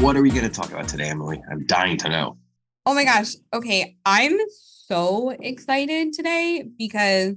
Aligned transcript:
What 0.00 0.16
are 0.16 0.22
we 0.22 0.30
going 0.30 0.42
to 0.42 0.50
talk 0.50 0.70
about 0.70 0.88
today, 0.88 1.08
Emily? 1.08 1.40
I'm 1.50 1.66
dying 1.66 1.96
to 1.98 2.08
know. 2.08 2.38
Oh 2.84 2.94
my 2.94 3.04
gosh. 3.04 3.34
Okay. 3.52 3.96
I'm 4.04 4.36
so 4.86 5.30
excited 5.30 6.12
today 6.12 6.64
because 6.78 7.34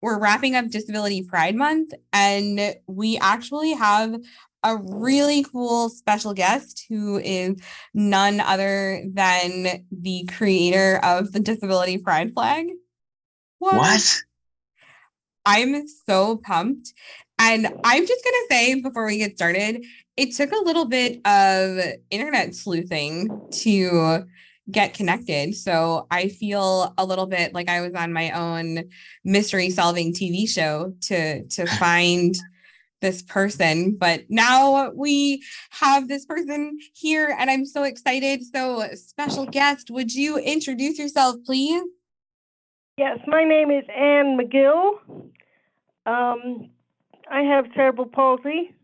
we're 0.00 0.18
wrapping 0.18 0.56
up 0.56 0.68
Disability 0.68 1.22
Pride 1.22 1.54
Month 1.54 1.92
and 2.12 2.74
we 2.86 3.18
actually 3.18 3.72
have 3.72 4.16
a 4.64 4.76
really 4.76 5.44
cool 5.44 5.88
special 5.88 6.34
guest 6.34 6.86
who 6.88 7.18
is 7.18 7.56
none 7.94 8.40
other 8.40 9.04
than 9.12 9.84
the 9.90 10.28
creator 10.36 11.00
of 11.02 11.32
the 11.32 11.40
Disability 11.40 11.98
Pride 11.98 12.32
flag. 12.32 12.68
What? 13.58 13.76
what? 13.76 14.22
I'm 15.44 15.86
so 15.88 16.36
pumped. 16.36 16.92
And 17.38 17.66
I'm 17.66 18.06
just 18.06 18.24
going 18.24 18.34
to 18.34 18.46
say 18.50 18.80
before 18.80 19.06
we 19.06 19.18
get 19.18 19.36
started, 19.36 19.84
it 20.16 20.34
took 20.34 20.52
a 20.52 20.64
little 20.64 20.84
bit 20.84 21.20
of 21.26 21.78
internet 22.10 22.54
sleuthing 22.54 23.48
to 23.50 24.24
get 24.70 24.94
connected. 24.94 25.54
So 25.54 26.06
I 26.10 26.28
feel 26.28 26.94
a 26.96 27.04
little 27.04 27.26
bit 27.26 27.54
like 27.54 27.68
I 27.68 27.80
was 27.80 27.94
on 27.94 28.12
my 28.12 28.30
own 28.30 28.84
mystery 29.24 29.70
solving 29.70 30.12
TV 30.12 30.48
show 30.48 30.94
to 31.02 31.44
to 31.44 31.66
find 31.78 32.34
this 33.00 33.22
person. 33.22 33.96
But 33.96 34.22
now 34.28 34.90
we 34.90 35.42
have 35.70 36.06
this 36.08 36.24
person 36.24 36.78
here 36.94 37.34
and 37.38 37.50
I'm 37.50 37.66
so 37.66 37.82
excited. 37.82 38.44
So 38.44 38.84
special 38.94 39.46
guest, 39.46 39.90
would 39.90 40.14
you 40.14 40.38
introduce 40.38 40.98
yourself 40.98 41.36
please? 41.44 41.82
Yes, 42.98 43.18
my 43.26 43.42
name 43.42 43.70
is 43.70 43.84
Ann 43.88 44.38
Magill. 44.38 44.98
Um, 46.04 46.70
I 47.30 47.40
have 47.40 47.66
cerebral 47.74 48.06
palsy. 48.06 48.74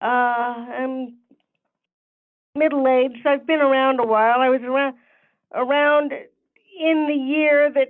Uh, 0.00 0.04
I'm 0.04 1.16
middle 2.54 2.86
aged. 2.88 3.26
I've 3.26 3.46
been 3.46 3.60
around 3.60 4.00
a 4.00 4.06
while. 4.06 4.40
I 4.40 4.48
was 4.48 4.60
around 4.62 4.96
around 5.54 6.12
in 6.12 7.06
the 7.06 7.14
year 7.14 7.72
that 7.72 7.88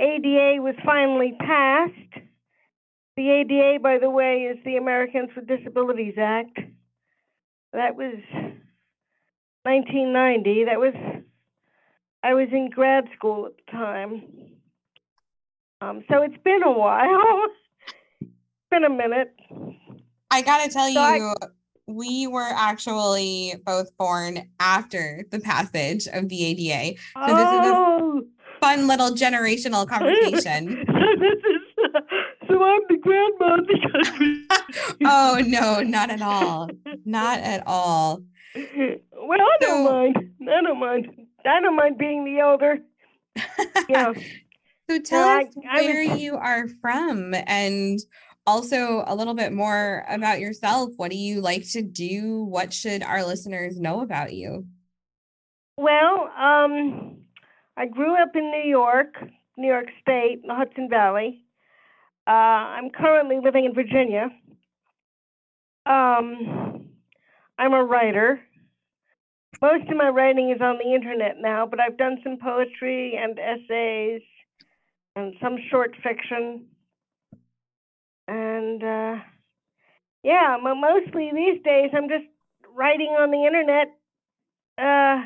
ADA 0.00 0.62
was 0.62 0.74
finally 0.84 1.34
passed. 1.38 2.24
The 3.16 3.30
ADA, 3.30 3.78
by 3.80 3.98
the 3.98 4.10
way, 4.10 4.50
is 4.50 4.58
the 4.64 4.76
Americans 4.76 5.30
with 5.36 5.46
Disabilities 5.46 6.14
Act. 6.18 6.58
That 7.72 7.94
was 7.96 8.16
1990. 9.62 10.64
That 10.64 10.80
was 10.80 10.94
I 12.22 12.34
was 12.34 12.48
in 12.52 12.70
grad 12.70 13.04
school 13.16 13.46
at 13.46 13.52
the 13.56 13.72
time. 13.72 14.22
Um, 15.80 16.04
so 16.10 16.22
it's 16.22 16.42
been 16.42 16.62
a 16.62 16.72
while. 16.72 17.46
it's 18.20 18.30
been 18.70 18.84
a 18.84 18.90
minute. 18.90 19.34
I 20.34 20.42
gotta 20.42 20.68
tell 20.68 20.92
so 20.92 21.14
you, 21.14 21.32
I, 21.40 21.46
we 21.86 22.26
were 22.26 22.42
actually 22.42 23.54
both 23.64 23.96
born 23.96 24.48
after 24.58 25.24
the 25.30 25.38
passage 25.38 26.08
of 26.12 26.28
the 26.28 26.44
ADA. 26.44 26.98
So 26.98 27.22
oh. 27.22 27.36
this 27.36 27.48
is 27.52 27.70
a 27.70 27.74
oh. 27.76 28.22
fun 28.60 28.88
little 28.88 29.10
generational 29.10 29.86
conversation. 29.88 30.84
so 32.48 32.62
I'm 32.64 32.80
the 32.88 32.98
grandma 33.00 33.58
because 33.64 34.88
Oh 35.04 35.40
no, 35.46 35.82
not 35.82 36.10
at 36.10 36.20
all. 36.20 36.68
Not 37.04 37.38
at 37.38 37.62
all. 37.68 38.24
Well, 38.56 39.38
I 39.40 39.56
don't 39.60 39.86
so, 39.86 39.92
mind. 39.92 40.16
I 40.42 40.62
don't 40.62 40.80
mind. 40.80 41.26
I 41.46 41.60
don't 41.60 41.76
mind 41.76 41.96
being 41.96 42.24
the 42.24 42.40
elder. 42.40 42.78
Yeah. 43.88 44.14
so 44.88 44.98
tell 45.00 45.28
us 45.28 45.46
I, 45.68 45.80
I 45.80 45.82
where 45.82 46.08
was, 46.08 46.20
you 46.20 46.36
are 46.36 46.68
from 46.80 47.34
and 47.34 48.00
also 48.46 49.04
a 49.06 49.14
little 49.14 49.34
bit 49.34 49.52
more 49.52 50.04
about 50.08 50.40
yourself. 50.40 50.90
What 50.96 51.10
do 51.10 51.16
you 51.16 51.40
like 51.40 51.68
to 51.70 51.82
do? 51.82 52.44
What 52.44 52.72
should 52.72 53.02
our 53.02 53.24
listeners 53.24 53.78
know 53.78 54.00
about 54.00 54.32
you? 54.32 54.66
Well, 55.76 56.30
um, 56.38 57.18
I 57.76 57.86
grew 57.86 58.14
up 58.14 58.36
in 58.36 58.50
New 58.50 58.68
York, 58.68 59.14
New 59.56 59.68
York 59.68 59.86
State, 60.00 60.42
the 60.46 60.54
Hudson 60.54 60.88
Valley. 60.88 61.42
Uh, 62.26 62.30
I'm 62.30 62.90
currently 62.90 63.38
living 63.42 63.64
in 63.64 63.74
Virginia. 63.74 64.30
Um, 65.86 66.86
I'm 67.58 67.74
a 67.74 67.84
writer. 67.84 68.40
Most 69.60 69.88
of 69.90 69.96
my 69.96 70.08
writing 70.08 70.50
is 70.50 70.60
on 70.60 70.78
the 70.78 70.94
internet 70.94 71.36
now, 71.40 71.66
but 71.66 71.80
I've 71.80 71.96
done 71.96 72.18
some 72.22 72.38
poetry 72.38 73.18
and 73.20 73.38
essays 73.38 74.22
and 75.16 75.34
some 75.40 75.56
short 75.70 75.94
fiction 76.02 76.66
and 78.28 78.82
uh, 78.82 79.16
yeah, 80.22 80.56
mostly 80.60 81.30
these 81.34 81.62
days 81.62 81.90
I'm 81.92 82.08
just 82.08 82.24
writing 82.74 83.16
on 83.18 83.30
the 83.30 83.44
internet, 83.44 83.88
uh, 84.78 85.22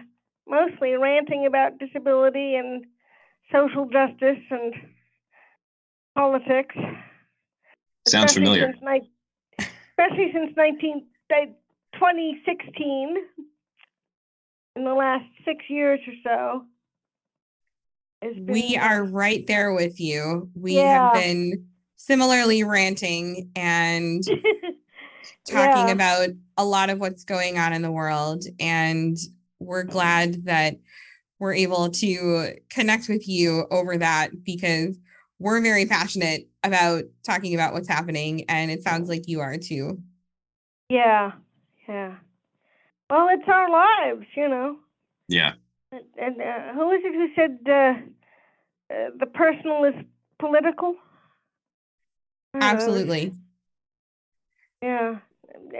mostly 0.47 0.95
ranting 0.95 1.47
about 1.47 1.79
disability 1.79 2.55
and 2.57 2.85
social 3.53 3.87
justice 3.87 4.43
and 4.51 4.75
politics. 6.15 6.75
Sounds 8.07 8.35
familiar. 8.35 8.73
Since 8.73 8.83
ni- 8.83 9.11
especially 9.99 10.33
since 10.33 10.57
19, 10.57 11.07
2016, 11.95 13.17
in 14.79 14.85
the 14.85 14.95
last 14.95 15.25
six 15.45 15.65
years 15.69 16.01
or 16.07 16.15
so. 16.23 16.65
We 18.41 18.77
are 18.77 19.05
right 19.05 19.47
there 19.47 19.73
with 19.75 20.01
you. 20.01 20.51
We 20.55 20.75
yeah. 20.75 21.05
have 21.05 21.13
been 21.13 21.69
similarly 21.99 22.65
ranting 22.65 23.51
and 23.55 24.23
talking 25.45 25.89
yeah. 25.89 25.93
about 25.93 26.29
a 26.57 26.65
lot 26.65 26.89
of 26.89 26.99
what's 26.99 27.25
going 27.25 27.59
on 27.59 27.75
in 27.75 27.83
the 27.83 27.91
world. 27.91 28.45
And 28.59 29.17
we're 29.59 29.83
glad 29.83 30.47
that 30.47 30.79
we're 31.39 31.55
able 31.55 31.91
to 31.91 32.55
connect 32.71 33.09
with 33.09 33.29
you 33.29 33.67
over 33.71 33.99
that 33.99 34.43
because 34.43 34.97
we're 35.39 35.61
very 35.61 35.87
passionate 35.87 36.49
about 36.65 37.05
talking 37.25 37.55
about 37.55 37.73
what's 37.73 37.89
happening. 37.89 38.45
And 38.49 38.71
it 38.71 38.83
sounds 38.83 39.09
like 39.09 39.29
you 39.29 39.41
are 39.41 39.59
too. 39.59 40.01
Yeah. 40.89 41.33
Yeah. 41.89 42.15
Well, 43.11 43.29
it's 43.31 43.49
our 43.49 43.71
lives, 43.71 44.27
you 44.37 44.49
know. 44.49 44.77
Yeah. 45.29 45.55
And, 45.91 46.41
uh, 46.41 46.75
who 46.75 46.91
is 46.93 47.01
it 47.05 47.15
who 47.15 47.29
said 47.35 47.59
uh, 47.67 48.95
uh, 48.95 49.11
the 49.19 49.27
personal 49.27 49.85
is 49.85 49.95
political? 50.39 50.95
Absolutely. 52.55 53.33
Yeah. 54.83 55.17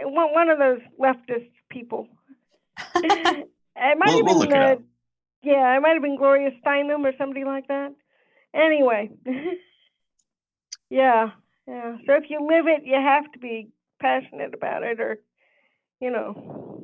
One 0.03 0.33
one 0.33 0.49
of 0.49 0.59
those 0.59 0.81
leftist 0.99 1.49
people. 1.69 2.07
it 2.95 3.47
might 3.75 3.97
we'll, 4.05 4.17
have 4.17 4.49
been, 4.49 4.59
we'll 4.59 4.71
uh, 4.71 4.75
yeah, 5.41 5.75
it 5.75 5.81
might 5.81 5.93
have 5.93 6.01
been 6.01 6.17
Gloria 6.17 6.51
Steinem 6.63 7.05
or 7.05 7.13
somebody 7.17 7.45
like 7.45 7.67
that. 7.67 7.93
Anyway, 8.53 9.09
yeah, 10.89 11.31
yeah. 11.67 11.97
So 12.05 12.13
if 12.13 12.29
you 12.29 12.45
live 12.47 12.67
it, 12.67 12.85
you 12.85 12.95
have 12.95 13.31
to 13.31 13.39
be 13.39 13.69
passionate 14.01 14.53
about 14.53 14.83
it, 14.83 14.99
or 14.99 15.19
you 16.01 16.11
know. 16.11 16.83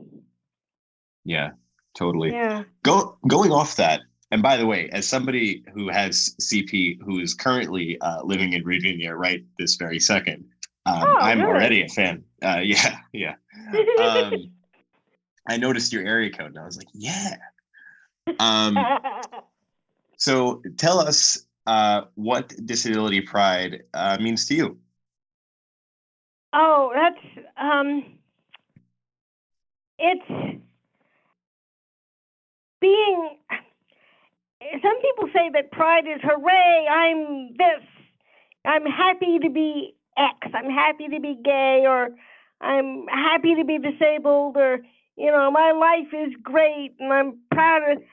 Yeah, 1.26 1.52
totally. 1.96 2.32
Yeah. 2.32 2.64
Go 2.84 3.18
going 3.28 3.52
off 3.52 3.76
that. 3.78 4.02
And 4.36 4.44
by 4.44 4.58
the 4.58 4.66
way, 4.66 4.90
as 4.90 5.08
somebody 5.08 5.64
who 5.74 5.88
has 5.88 6.36
CP 6.42 7.02
who 7.02 7.20
is 7.20 7.34
currently 7.34 7.98
uh, 8.02 8.22
living 8.22 8.52
in 8.52 8.66
Virginia 8.66 9.14
right 9.14 9.46
this 9.58 9.78
very 9.78 9.98
second, 9.98 10.44
um, 10.86 11.04
oh, 11.04 11.16
I'm 11.22 11.40
really? 11.40 11.50
already 11.50 11.82
a 11.84 11.88
fan. 11.88 12.22
Uh, 12.44 12.60
yeah, 12.62 12.98
yeah. 13.14 13.36
Um, 13.98 14.52
I 15.48 15.56
noticed 15.56 15.94
your 15.94 16.06
area 16.06 16.32
code 16.34 16.48
and 16.48 16.60
I 16.60 16.66
was 16.66 16.76
like, 16.76 16.90
yeah. 16.94 17.38
Um, 18.38 18.78
so 20.18 20.62
tell 20.76 21.00
us 21.00 21.46
uh, 21.66 22.02
what 22.16 22.54
disability 22.66 23.22
pride 23.22 23.84
uh, 23.94 24.18
means 24.20 24.48
to 24.48 24.56
you. 24.56 24.78
Oh, 26.52 26.92
that's 26.94 27.48
um, 27.56 28.04
it's 29.98 30.60
being 32.82 33.38
some 34.82 35.02
people 35.02 35.30
say 35.34 35.50
that 35.54 35.72
pride 35.72 36.06
is 36.08 36.22
hooray, 36.24 36.88
I'm 36.90 37.50
this. 37.58 37.84
I'm 38.66 38.86
happy 38.86 39.40
to 39.40 39.50
be 39.50 39.96
X. 40.18 40.36
I'm 40.54 40.70
happy 40.70 41.08
to 41.10 41.20
be 41.20 41.38
gay 41.44 41.84
or 41.86 42.10
I'm 42.62 43.06
happy 43.08 43.56
to 43.56 43.66
be 43.66 43.78
disabled 43.78 44.58
or 44.58 44.80
you 45.18 45.32
know, 45.32 45.50
my 45.50 45.72
life 45.72 46.14
is 46.14 46.34
great 46.42 46.96
and 47.00 47.12
I'm 47.12 47.40
proud 47.52 47.90
of 47.90 48.04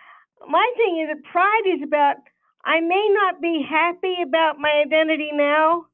my 0.49 0.73
thing 0.77 1.01
is 1.01 1.17
that 1.17 1.31
pride 1.31 1.63
is 1.67 1.83
about 1.83 2.17
I 2.65 2.81
may 2.81 3.09
not 3.13 3.41
be 3.41 3.65
happy 3.69 4.17
about 4.23 4.59
my 4.59 4.83
identity 4.87 5.31
now 5.33 5.87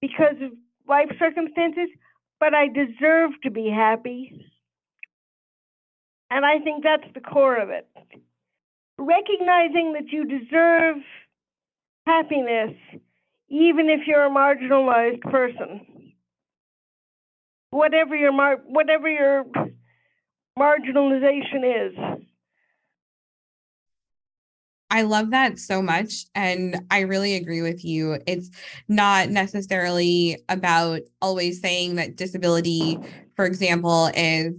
because 0.00 0.36
of 0.40 0.52
life 0.88 1.10
circumstances, 1.18 1.88
but 2.40 2.54
I 2.54 2.68
deserve 2.68 3.32
to 3.42 3.50
be 3.50 3.68
happy. 3.68 4.46
And 6.30 6.46
I 6.46 6.60
think 6.60 6.82
that's 6.82 7.12
the 7.14 7.20
core 7.20 7.56
of 7.56 7.70
it 7.70 7.86
recognizing 8.98 9.92
that 9.94 10.08
you 10.10 10.24
deserve 10.24 10.96
happiness 12.06 12.74
even 13.48 13.88
if 13.88 14.06
you're 14.06 14.26
a 14.26 14.30
marginalized 14.30 15.20
person. 15.22 15.96
whatever 17.70 18.16
your 18.16 18.32
mar- 18.32 18.62
whatever 18.66 19.08
your 19.08 19.44
marginalization 20.58 21.88
is. 21.88 22.26
I 24.88 25.02
love 25.02 25.30
that 25.30 25.58
so 25.58 25.82
much. 25.82 26.26
And 26.34 26.80
I 26.90 27.00
really 27.00 27.34
agree 27.34 27.60
with 27.60 27.84
you. 27.84 28.18
It's 28.26 28.50
not 28.88 29.30
necessarily 29.30 30.38
about 30.48 31.00
always 31.20 31.60
saying 31.60 31.96
that 31.96 32.16
disability, 32.16 32.98
for 33.34 33.44
example, 33.44 34.10
is 34.14 34.54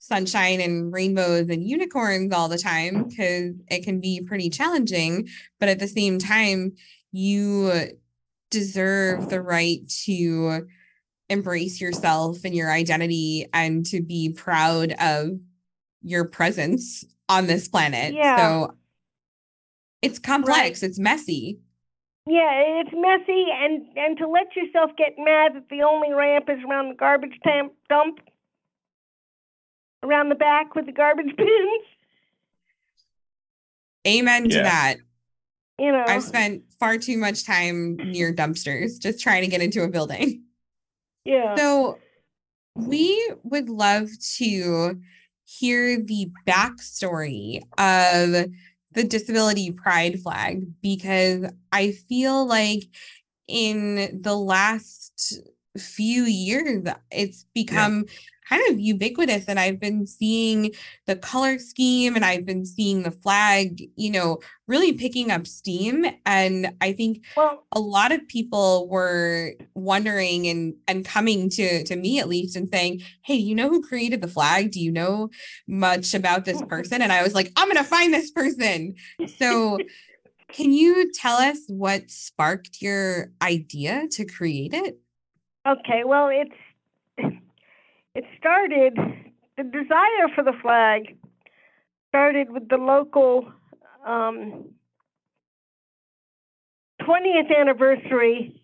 sunshine 0.00 0.60
and 0.60 0.92
rainbows 0.92 1.48
and 1.48 1.68
unicorns 1.68 2.32
all 2.32 2.48
the 2.48 2.58
time, 2.58 3.04
because 3.04 3.54
it 3.70 3.84
can 3.84 4.00
be 4.00 4.20
pretty 4.26 4.50
challenging. 4.50 5.28
But 5.60 5.68
at 5.68 5.78
the 5.78 5.86
same 5.86 6.18
time, 6.18 6.72
you 7.12 7.70
deserve 8.50 9.28
the 9.28 9.40
right 9.40 9.80
to 10.04 10.66
embrace 11.28 11.80
yourself 11.80 12.38
and 12.44 12.54
your 12.54 12.72
identity 12.72 13.46
and 13.52 13.86
to 13.86 14.02
be 14.02 14.32
proud 14.32 14.92
of 14.98 15.38
your 16.02 16.24
presence 16.24 17.04
on 17.28 17.46
this 17.46 17.68
planet. 17.68 18.14
Yeah. 18.14 18.36
So 18.36 18.74
it's 20.02 20.18
complex, 20.18 20.82
right. 20.82 20.88
it's 20.88 20.98
messy. 20.98 21.60
Yeah, 22.26 22.80
it's 22.80 22.90
messy 22.92 23.46
and 23.52 23.86
and 23.96 24.18
to 24.18 24.28
let 24.28 24.54
yourself 24.56 24.90
get 24.96 25.14
mad 25.18 25.52
that 25.54 25.68
the 25.70 25.82
only 25.82 26.12
ramp 26.12 26.46
is 26.48 26.58
around 26.68 26.88
the 26.88 26.94
garbage 26.94 27.38
dump 27.88 28.20
around 30.02 30.28
the 30.28 30.34
back 30.34 30.74
with 30.74 30.86
the 30.86 30.92
garbage 30.92 31.36
bins. 31.36 31.84
Amen 34.06 34.46
yeah. 34.46 34.56
to 34.56 34.62
that. 34.62 34.94
You 35.78 35.92
know, 35.92 36.04
I've 36.06 36.22
spent 36.22 36.62
far 36.78 36.98
too 36.98 37.16
much 37.16 37.46
time 37.46 37.96
near 37.96 38.34
dumpsters 38.34 39.00
just 39.00 39.20
trying 39.20 39.42
to 39.42 39.48
get 39.48 39.62
into 39.62 39.82
a 39.82 39.88
building. 39.88 40.42
Yeah. 41.24 41.54
So 41.56 41.98
we 42.74 43.32
would 43.44 43.68
love 43.68 44.08
to 44.36 45.00
hear 45.44 46.00
the 46.00 46.30
backstory 46.46 47.60
of 47.78 48.50
the 48.92 49.04
disability 49.04 49.70
pride 49.70 50.20
flag 50.20 50.66
because 50.82 51.50
I 51.72 51.92
feel 51.92 52.46
like 52.46 52.84
in 53.48 54.20
the 54.22 54.36
last 54.36 55.40
few 55.78 56.24
years 56.24 56.86
it's 57.10 57.46
become 57.54 58.04
yeah 58.06 58.12
kind 58.50 58.68
of 58.68 58.80
ubiquitous 58.80 59.44
and 59.46 59.60
I've 59.60 59.78
been 59.78 60.06
seeing 60.06 60.72
the 61.06 61.14
color 61.14 61.58
scheme 61.58 62.16
and 62.16 62.24
I've 62.24 62.44
been 62.44 62.66
seeing 62.66 63.04
the 63.04 63.12
flag, 63.12 63.80
you 63.94 64.10
know, 64.10 64.40
really 64.66 64.92
picking 64.92 65.30
up 65.30 65.46
steam 65.46 66.04
and 66.26 66.74
I 66.80 66.92
think 66.92 67.24
well, 67.36 67.64
a 67.70 67.78
lot 67.78 68.10
of 68.10 68.26
people 68.26 68.88
were 68.88 69.52
wondering 69.74 70.48
and 70.48 70.74
and 70.88 71.04
coming 71.04 71.48
to 71.50 71.84
to 71.84 71.94
me 71.94 72.18
at 72.18 72.28
least 72.28 72.56
and 72.56 72.68
saying, 72.68 73.02
"Hey, 73.22 73.36
you 73.36 73.54
know 73.54 73.68
who 73.68 73.82
created 73.82 74.20
the 74.20 74.28
flag? 74.28 74.72
Do 74.72 74.80
you 74.80 74.90
know 74.90 75.30
much 75.68 76.12
about 76.12 76.44
this 76.44 76.60
person?" 76.62 77.02
And 77.02 77.12
I 77.12 77.22
was 77.22 77.34
like, 77.34 77.52
"I'm 77.56 77.68
going 77.68 77.76
to 77.76 77.84
find 77.84 78.12
this 78.12 78.32
person." 78.32 78.96
So 79.38 79.78
can 80.52 80.72
you 80.72 81.12
tell 81.12 81.36
us 81.36 81.58
what 81.68 82.10
sparked 82.10 82.82
your 82.82 83.30
idea 83.40 84.08
to 84.12 84.24
create 84.24 84.74
it? 84.74 84.98
Okay, 85.66 86.04
well, 86.04 86.30
it's 86.32 87.34
it 88.14 88.24
started, 88.38 88.96
the 89.56 89.62
desire 89.62 90.28
for 90.34 90.42
the 90.42 90.54
flag 90.62 91.16
started 92.08 92.50
with 92.50 92.68
the 92.68 92.76
local 92.76 93.52
um, 94.06 94.64
20th 97.02 97.56
anniversary 97.56 98.60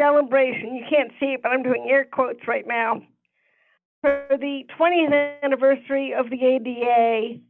celebration. 0.00 0.74
You 0.74 0.84
can't 0.90 1.12
see 1.20 1.26
it, 1.26 1.42
but 1.42 1.50
I'm 1.50 1.62
doing 1.62 1.86
air 1.88 2.04
quotes 2.04 2.48
right 2.48 2.66
now. 2.66 3.02
For 4.00 4.26
the 4.30 4.62
20th 4.78 5.42
anniversary 5.42 6.12
of 6.12 6.30
the 6.30 6.44
ADA 6.44 7.40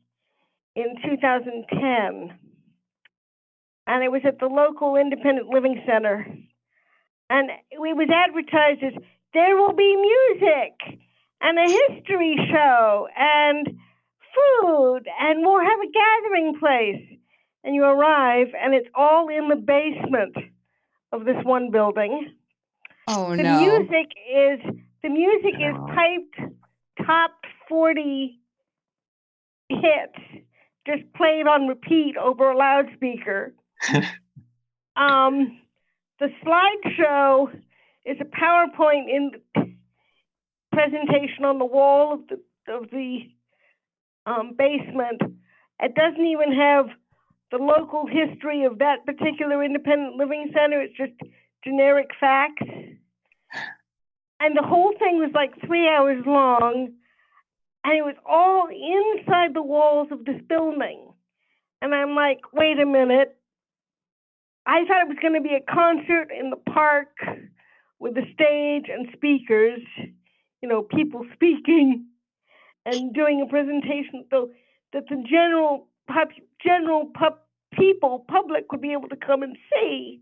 in 0.74 0.96
2010. 1.04 2.38
And 3.88 4.02
it 4.02 4.10
was 4.10 4.22
at 4.24 4.38
the 4.38 4.46
local 4.46 4.96
Independent 4.96 5.48
Living 5.48 5.82
Center. 5.86 6.26
And 7.28 7.50
it 7.70 7.78
was 7.78 8.08
advertised 8.12 8.82
as 8.82 9.02
there 9.34 9.56
will 9.56 9.74
be 9.74 9.96
music 9.96 11.00
and 11.40 11.58
a 11.58 11.70
history 11.94 12.36
show 12.50 13.08
and 13.16 13.66
food 13.66 15.00
and 15.20 15.40
we'll 15.40 15.60
have 15.60 15.80
a 15.80 15.92
gathering 15.92 16.58
place. 16.58 17.18
And 17.64 17.74
you 17.74 17.82
arrive 17.82 18.48
and 18.60 18.74
it's 18.74 18.88
all 18.94 19.28
in 19.28 19.48
the 19.48 19.56
basement 19.56 20.36
of 21.12 21.24
this 21.24 21.42
one 21.42 21.70
building. 21.70 22.32
Oh 23.08 23.36
the 23.36 23.42
no. 23.42 23.60
music 23.60 24.12
is 24.32 24.60
the 25.02 25.08
music 25.08 25.54
is 25.54 25.74
piped 25.94 26.54
top 27.04 27.32
40 27.68 28.38
hits 29.68 30.46
just 30.86 31.12
played 31.14 31.46
on 31.46 31.66
repeat 31.66 32.16
over 32.16 32.50
a 32.50 32.56
loudspeaker. 32.56 33.52
um, 34.96 35.58
the 36.18 36.28
slideshow 36.44 37.48
is 38.04 38.16
a 38.20 38.24
PowerPoint 38.24 39.08
in 39.08 39.30
presentation 40.72 41.44
on 41.44 41.58
the 41.58 41.64
wall 41.64 42.14
of 42.14 42.20
the 42.28 42.40
of 42.72 42.90
the 42.90 43.30
um, 44.26 44.54
basement. 44.56 45.22
It 45.80 45.94
doesn't 45.94 46.24
even 46.24 46.52
have 46.52 46.86
the 47.50 47.58
local 47.58 48.06
history 48.06 48.64
of 48.64 48.78
that 48.78 49.06
particular 49.06 49.62
independent 49.62 50.16
living 50.16 50.50
center. 50.52 50.80
It's 50.80 50.96
just 50.96 51.12
generic 51.64 52.08
facts. 52.18 52.66
And 54.40 54.56
the 54.56 54.62
whole 54.62 54.92
thing 54.98 55.18
was 55.18 55.30
like 55.34 55.52
three 55.66 55.88
hours 55.88 56.22
long, 56.26 56.92
and 57.84 57.98
it 57.98 58.02
was 58.02 58.16
all 58.28 58.68
inside 58.68 59.54
the 59.54 59.62
walls 59.62 60.08
of 60.10 60.24
this 60.24 60.40
building. 60.48 61.08
And 61.80 61.94
I'm 61.94 62.14
like, 62.14 62.40
wait 62.52 62.78
a 62.78 62.86
minute. 62.86 63.35
I 64.66 64.84
thought 64.84 65.02
it 65.02 65.08
was 65.08 65.18
going 65.22 65.34
to 65.34 65.40
be 65.40 65.54
a 65.54 65.72
concert 65.72 66.28
in 66.36 66.50
the 66.50 66.56
park 66.56 67.08
with 67.98 68.16
a 68.16 68.24
stage 68.34 68.90
and 68.92 69.08
speakers 69.14 69.80
you 70.62 70.68
know, 70.68 70.82
people 70.82 71.24
speaking 71.34 72.06
and 72.84 73.14
doing 73.14 73.40
a 73.40 73.48
presentation 73.48 74.24
so 74.30 74.50
that 74.92 75.04
the 75.08 75.22
general 75.28 75.88
pop, 76.08 76.28
general 76.60 77.10
pub, 77.14 77.38
people, 77.72 78.24
public 78.28 78.70
would 78.72 78.80
be 78.80 78.92
able 78.92 79.08
to 79.08 79.16
come 79.16 79.42
and 79.42 79.56
see. 79.72 80.20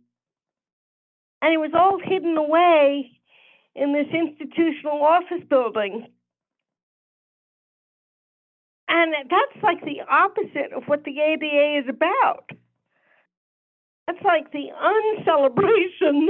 And 1.41 1.53
it 1.53 1.59
was 1.59 1.73
all 1.75 1.99
hidden 2.03 2.37
away 2.37 3.11
in 3.75 3.93
this 3.93 4.07
institutional 4.13 5.03
office 5.03 5.45
building. 5.49 6.09
And 8.89 9.15
that's 9.31 9.63
like 9.63 9.83
the 9.85 10.03
opposite 10.09 10.73
of 10.77 10.85
what 10.87 11.05
the 11.05 11.21
ADA 11.21 11.81
is 11.83 11.89
about. 11.89 12.51
That's 14.07 14.23
like 14.25 14.53
the 14.53 14.69
uncelebration. 14.71 16.29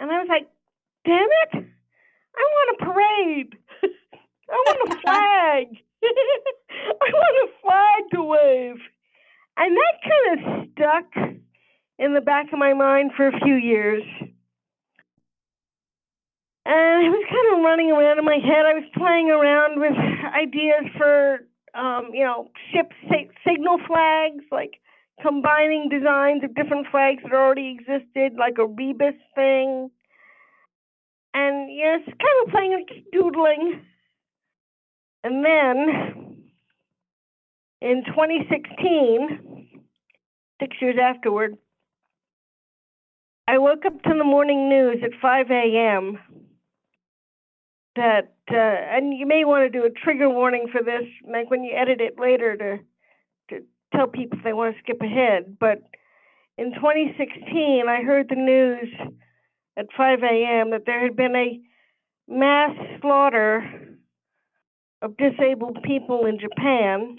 And 0.00 0.10
I 0.10 0.18
was 0.18 0.28
like, 0.28 0.48
damn 1.04 1.28
it. 1.42 1.66
I 2.36 2.42
want 2.42 2.76
a 2.80 2.84
parade. 2.84 3.58
I 4.50 4.54
want 4.66 4.92
a 4.92 5.00
flag. 5.02 5.66
I 6.02 7.10
want 7.12 7.48
a 7.48 7.52
flag 7.60 8.10
to 8.14 8.22
wave. 8.22 8.80
And 9.56 9.76
that 9.76 9.94
kind 10.02 10.26
of 10.30 10.68
stuck 10.72 11.38
in 11.98 12.14
the 12.14 12.20
back 12.20 12.46
of 12.52 12.58
my 12.58 12.72
mind 12.72 13.10
for 13.16 13.28
a 13.28 13.40
few 13.40 13.56
years. 13.56 14.02
And 16.64 17.04
it 17.04 17.10
was 17.10 17.26
kind 17.28 17.58
of 17.58 17.64
running 17.64 17.90
around 17.90 18.18
in 18.18 18.24
my 18.24 18.38
head. 18.38 18.64
I 18.64 18.74
was 18.74 18.88
playing 18.96 19.30
around 19.30 19.80
with 19.80 19.92
ideas 20.34 20.86
for, 20.96 21.40
um, 21.74 22.10
you 22.14 22.24
know, 22.24 22.48
ship 22.72 22.92
signal 23.44 23.78
flags, 23.86 24.44
like 24.50 24.80
combining 25.22 25.88
designs 25.88 26.44
of 26.44 26.54
different 26.54 26.86
flags 26.90 27.22
that 27.22 27.32
already 27.32 27.78
existed, 27.78 28.38
like 28.38 28.58
a 28.58 28.66
rebus 28.66 29.14
thing 29.34 29.90
and 31.34 31.70
know, 31.70 32.04
kind 32.06 32.46
of 32.46 32.50
playing 32.50 32.72
like 32.72 33.04
doodling. 33.12 33.82
And 35.22 35.44
then 35.44 36.42
in 37.80 38.04
2016, 38.06 39.68
six 40.60 40.76
years 40.80 40.96
afterward, 41.00 41.56
I 43.46 43.58
woke 43.58 43.84
up 43.84 44.02
to 44.02 44.14
the 44.16 44.24
morning 44.24 44.68
news 44.68 44.98
at 45.02 45.10
5 45.20 45.50
a.m. 45.50 46.18
That, 47.96 48.34
uh, 48.50 48.54
and 48.54 49.12
you 49.12 49.26
may 49.26 49.44
want 49.44 49.70
to 49.70 49.78
do 49.78 49.84
a 49.84 49.90
trigger 49.90 50.30
warning 50.30 50.68
for 50.70 50.82
this, 50.82 51.02
like 51.28 51.50
when 51.50 51.64
you 51.64 51.72
edit 51.76 52.00
it 52.00 52.18
later 52.18 52.56
to 52.56 52.78
to 53.48 53.64
tell 53.92 54.06
people 54.06 54.38
they 54.42 54.52
want 54.52 54.74
to 54.74 54.82
skip 54.82 55.00
ahead. 55.00 55.56
But 55.58 55.82
in 56.58 56.72
2016, 56.74 57.84
I 57.88 58.02
heard 58.02 58.28
the 58.28 58.36
news 58.36 58.88
at 59.76 59.86
5 59.96 60.18
a.m. 60.22 60.70
that 60.70 60.82
there 60.86 61.02
had 61.02 61.16
been 61.16 61.34
a 61.34 61.60
mass 62.28 62.76
slaughter 63.00 63.98
of 65.02 65.16
disabled 65.16 65.82
people 65.82 66.26
in 66.26 66.38
Japan, 66.38 67.18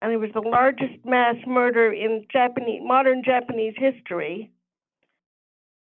and 0.00 0.12
it 0.12 0.16
was 0.16 0.30
the 0.34 0.40
largest 0.40 1.04
mass 1.04 1.36
murder 1.46 1.92
in 1.92 2.26
Japanese 2.32 2.80
modern 2.82 3.22
Japanese 3.24 3.74
history. 3.76 4.50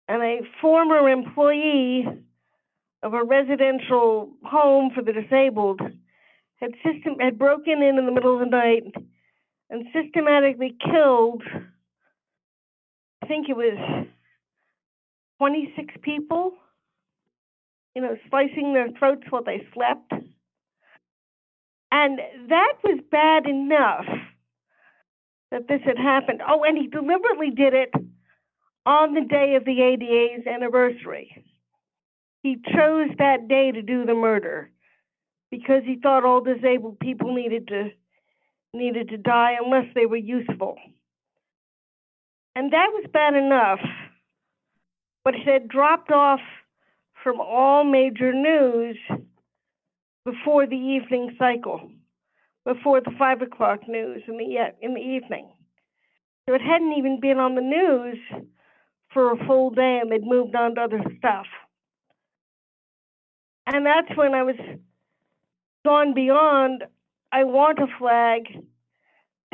And 0.08 0.22
a 0.22 0.40
former 0.62 1.10
employee 1.10 2.06
of 3.04 3.14
a 3.14 3.24
residential 3.24 4.32
home 4.44 4.92
for 4.94 5.02
the 5.02 5.14
disabled 5.14 5.82
had 6.58 6.72
system 6.84 7.16
had 7.20 7.40
broken 7.40 7.82
in 7.82 7.98
in 7.98 8.06
the 8.06 8.12
middle 8.12 8.34
of 8.34 8.40
the 8.40 8.46
night 8.46 8.84
and 9.72 9.86
systematically 9.94 10.76
killed. 10.80 11.42
I 13.24 13.26
think 13.26 13.48
it 13.50 13.56
was 13.56 14.06
26 15.40 15.96
people. 16.04 16.52
You 17.96 18.02
know, 18.02 18.16
slicing 18.30 18.74
their 18.74 18.90
throats 18.98 19.24
while 19.30 19.44
they 19.44 19.68
slept. 19.74 20.12
And 21.92 22.20
that 22.50 22.74
was 22.84 23.00
bad 23.12 23.48
enough 23.48 24.06
that 25.52 25.68
this 25.68 25.82
had 25.84 25.98
happened. 25.98 26.42
Oh, 26.48 26.64
and 26.64 26.78
he 26.78 26.88
deliberately 26.88 27.50
did 27.50 27.74
it 27.74 27.92
on 28.86 29.14
the 29.14 29.22
day 29.22 29.56
of 29.56 29.66
the 29.66 29.82
ADA's 29.82 30.48
anniversary. 30.48 31.44
He 32.44 32.56
chose 32.56 33.10
that 33.20 33.48
day 33.50 33.72
to 33.72 33.82
do 33.82 34.06
the 34.06 34.16
murder 34.16 34.72
because 35.52 35.84
he 35.86 35.98
thought 36.02 36.24
all 36.24 36.42
disabled 36.42 37.00
people 37.00 37.36
needed 37.36 37.68
to 37.68 37.92
needed 38.74 39.10
to 39.10 39.18
die 39.18 39.58
unless 39.64 39.86
they 39.94 40.06
were 40.06 40.18
useful. 40.18 40.78
And 42.56 42.72
that 42.74 42.88
was 42.92 43.06
bad 43.12 43.34
enough. 43.36 43.80
But 45.24 45.36
it 45.36 45.48
had 45.48 45.68
dropped 45.68 46.12
off 46.12 46.40
from 47.24 47.40
all 47.40 47.84
major 47.84 48.34
news 48.34 48.98
before 50.26 50.66
the 50.66 50.76
evening 50.76 51.36
cycle, 51.38 51.92
before 52.66 53.02
the 53.02 53.12
five 53.18 53.42
o'clock 53.42 53.88
news 53.88 54.24
in 54.28 54.38
the 54.38 54.74
in 54.82 54.94
the 54.94 55.00
evening. 55.00 55.50
So 56.48 56.56
it 56.56 56.62
hadn't 56.62 56.94
even 56.94 57.20
been 57.20 57.38
on 57.38 57.56
the 57.56 57.62
news 57.62 58.18
for 59.14 59.32
a 59.32 59.46
full 59.46 59.70
day, 59.70 60.00
and 60.02 60.12
they'd 60.12 60.24
moved 60.24 60.56
on 60.56 60.76
to 60.76 60.82
other 60.82 61.02
stuff. 61.18 61.46
And 63.68 63.86
that's 63.86 64.16
when 64.16 64.34
I 64.34 64.44
was 64.44 64.56
gone 65.86 66.14
beyond. 66.14 66.84
I 67.32 67.44
want 67.46 67.80
a 67.80 67.88
flag 67.98 68.44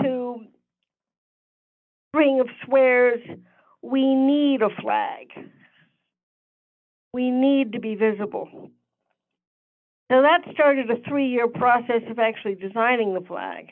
to 0.02 0.40
ring 2.14 2.40
of 2.40 2.48
Swears. 2.66 3.22
We 3.82 4.16
need 4.16 4.62
a 4.62 4.70
flag. 4.82 5.28
We 7.14 7.30
need 7.30 7.74
to 7.74 7.80
be 7.80 7.96
visible. 7.96 8.72
So 10.12 10.22
that 10.22 10.42
started 10.54 10.90
a 10.90 11.02
three 11.08 11.28
year 11.28 11.48
process 11.48 12.02
of 12.10 12.18
actually 12.20 12.56
designing 12.56 13.14
the 13.14 13.26
flag 13.28 13.68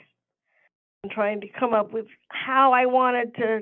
and 1.04 1.12
trying 1.12 1.42
to 1.42 1.48
come 1.60 1.74
up 1.74 1.94
with 1.94 2.08
how 2.30 2.74
I 2.74 2.86
wanted 2.86 3.36
to 3.36 3.62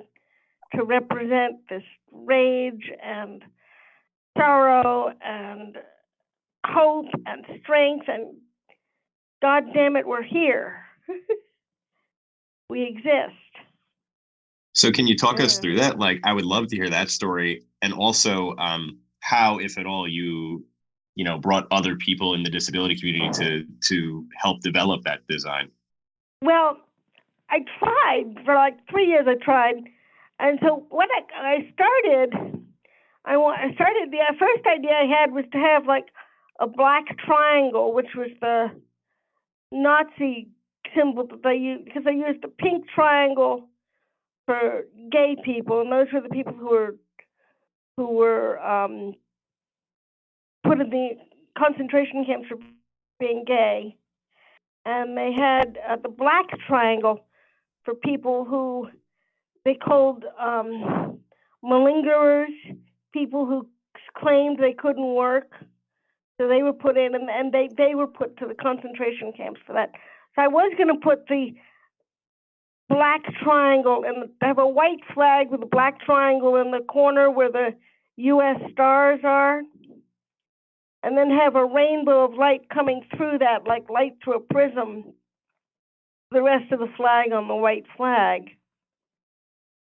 to 0.76 0.84
represent 0.84 1.68
this 1.70 1.84
rage 2.12 2.92
and 3.04 3.44
sorrow 4.36 5.14
and 5.24 5.78
hope 6.66 7.06
and 7.28 7.46
strength 7.62 8.06
and 8.08 8.38
God 9.44 9.74
damn 9.74 9.98
it, 9.98 10.08
we're 10.08 10.24
here. 10.24 10.86
we 12.70 12.84
exist. 12.84 13.36
So 14.72 14.90
can 14.90 15.06
you 15.06 15.18
talk 15.18 15.40
yeah. 15.40 15.46
us 15.46 15.60
through 15.60 15.80
that? 15.80 16.00
Like 16.00 16.22
I 16.24 16.32
would 16.32 16.46
love 16.46 16.68
to 16.68 16.78
hear 16.78 16.90
that 16.90 17.10
story 17.10 17.66
and 17.82 17.94
also 17.94 18.56
um, 18.56 19.00
how, 19.20 19.60
if 19.60 19.78
at 19.78 19.86
all, 19.86 20.08
you 20.08 20.66
you 21.16 21.26
know 21.26 21.38
brought 21.38 21.68
other 21.72 21.98
people 21.98 22.34
in 22.36 22.44
the 22.44 22.50
disability 22.50 22.96
community 22.96 23.30
to 23.34 23.66
to 23.82 24.26
help 24.36 24.62
develop 24.62 25.04
that 25.04 25.20
design 25.28 25.70
well 26.42 26.76
i 27.52 27.60
tried 27.78 28.44
for 28.44 28.56
like 28.56 28.76
three 28.90 29.06
years 29.06 29.28
i 29.28 29.36
tried 29.36 29.76
and 30.40 30.58
so 30.62 30.88
what 30.90 31.10
i, 31.16 31.40
I 31.40 31.72
started 31.72 32.64
i 33.26 33.36
i 33.36 33.72
started 33.76 34.10
the 34.10 34.22
first 34.40 34.66
idea 34.66 34.92
i 34.92 35.06
had 35.06 35.32
was 35.34 35.46
to 35.52 35.58
have 35.60 35.86
like 35.86 36.08
a 36.60 36.66
black 36.66 37.06
triangle 37.20 37.94
which 37.94 38.16
was 38.16 38.32
the 38.42 38.72
nazi 39.74 40.48
symbol 40.96 41.26
that 41.28 41.44
they 41.44 41.56
used 41.56 41.86
because 41.86 42.04
they 42.04 42.14
used 42.14 42.42
the 42.44 42.48
pink 42.48 42.86
triangle 42.94 43.68
for 44.46 44.86
gay 45.12 45.36
people 45.44 45.82
and 45.82 45.92
those 45.92 46.08
were 46.14 46.22
the 46.22 46.30
people 46.30 46.54
who 46.54 46.70
were 46.70 46.96
who 47.98 48.12
were 48.12 48.60
um, 48.60 49.14
put 50.66 50.80
in 50.80 50.90
the 50.90 51.10
concentration 51.58 52.26
camps 52.26 52.48
for 52.48 52.58
being 53.20 53.44
gay, 53.46 53.96
and 54.86 55.18
they 55.18 55.32
had 55.32 55.78
uh, 55.88 55.96
the 56.02 56.10
black 56.10 56.46
triangle 56.68 57.26
for 57.84 57.94
people 57.94 58.46
who 58.46 58.88
they 59.66 59.76
called 59.76 60.26
um, 60.40 61.20
malingerers, 61.64 62.48
people 63.14 63.46
who 63.46 63.68
claimed 64.18 64.58
they 64.60 64.74
couldn't 64.74 65.14
work. 65.14 65.52
So 66.40 66.48
they 66.48 66.64
were 66.64 66.74
put 66.74 66.98
in, 66.98 67.14
and, 67.16 67.30
and 67.30 67.52
they, 67.52 67.70
they 67.78 67.96
were 67.96 68.08
put 68.08 68.38
to 68.38 68.48
the 68.48 68.56
concentration 68.56 69.34
camps 69.36 69.62
for 69.66 69.74
that. 69.74 69.92
So 70.36 70.42
I 70.42 70.48
was 70.48 70.74
going 70.78 70.90
to 70.90 71.00
put 71.00 71.28
the 71.28 71.54
black 72.90 73.22
triangle 73.44 74.04
and 74.06 74.30
have 74.42 74.58
a 74.58 74.68
white 74.68 75.02
flag 75.14 75.52
with 75.52 75.62
a 75.62 75.68
black 75.68 76.02
triangle 76.02 76.56
in 76.58 76.72
the 76.72 76.84
corner 76.88 77.30
where 77.30 77.52
the 77.52 77.70
U.S. 78.18 78.58
stars 78.72 79.20
are 79.24 79.62
and 81.04 81.18
then 81.18 81.30
have 81.30 81.56
a 81.56 81.66
rainbow 81.66 82.24
of 82.24 82.34
light 82.34 82.70
coming 82.74 83.06
through 83.16 83.40
that, 83.40 83.68
like 83.68 83.90
light 83.90 84.14
through 84.24 84.36
a 84.36 84.40
prism, 84.40 85.14
the 86.32 86.42
rest 86.42 86.72
of 86.72 86.80
the 86.80 86.92
flag 86.98 87.32
on 87.32 87.48
the 87.48 87.56
white 87.56 87.86
flag. 87.98 88.50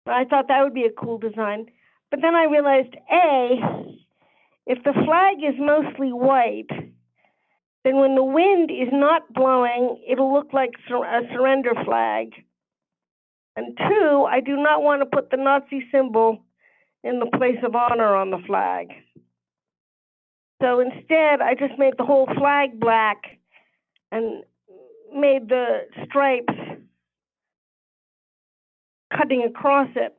I 0.07 0.25
thought 0.25 0.49
that 0.49 0.63
would 0.63 0.75
be 0.75 0.85
a 0.85 0.91
cool 0.91 1.19
design. 1.19 1.67
But 2.11 2.21
then 2.23 2.35
I 2.35 2.45
realized 2.45 2.95
A, 3.13 4.00
if 4.67 4.83
the 4.85 4.93
flag 4.93 5.39
is 5.39 5.59
mostly 5.59 6.13
white, 6.13 6.71
then 7.85 7.97
when 7.97 8.15
the 8.15 8.25
wind 8.25 8.71
is 8.71 8.89
not 8.93 9.33
blowing, 9.33 10.03
it'll 10.09 10.33
look 10.33 10.53
like 10.53 10.73
a 10.89 11.21
surrender 11.33 11.73
flag. 11.85 12.33
And 13.57 13.77
two, 13.77 14.27
I 14.29 14.41
do 14.41 14.57
not 14.57 14.83
want 14.83 15.03
to 15.03 15.07
put 15.07 15.31
the 15.31 15.37
Nazi 15.37 15.85
symbol 15.91 16.45
in 17.03 17.19
the 17.19 17.31
place 17.39 17.59
of 17.65 17.75
honor 17.75 18.15
on 18.15 18.31
the 18.31 18.43
flag. 18.47 18.89
So 20.63 20.81
instead, 20.81 21.41
I 21.41 21.55
just 21.59 21.79
made 21.79 21.95
the 21.97 22.05
whole 22.05 22.29
flag 22.39 22.79
black 22.79 23.23
and 24.13 24.45
made 25.15 25.49
the 25.49 25.87
stripes 26.05 26.53
cutting 29.17 29.43
across 29.43 29.89
it. 29.97 30.17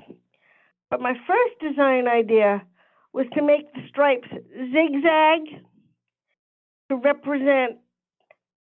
But 0.90 1.00
my 1.00 1.14
first 1.14 1.60
design 1.62 2.08
idea 2.08 2.64
was 3.14 3.26
to 3.34 3.42
make 3.42 3.74
the 3.74 3.82
stripes 3.90 4.28
zigzag 4.30 5.62
to 6.90 6.96
represent 6.96 7.78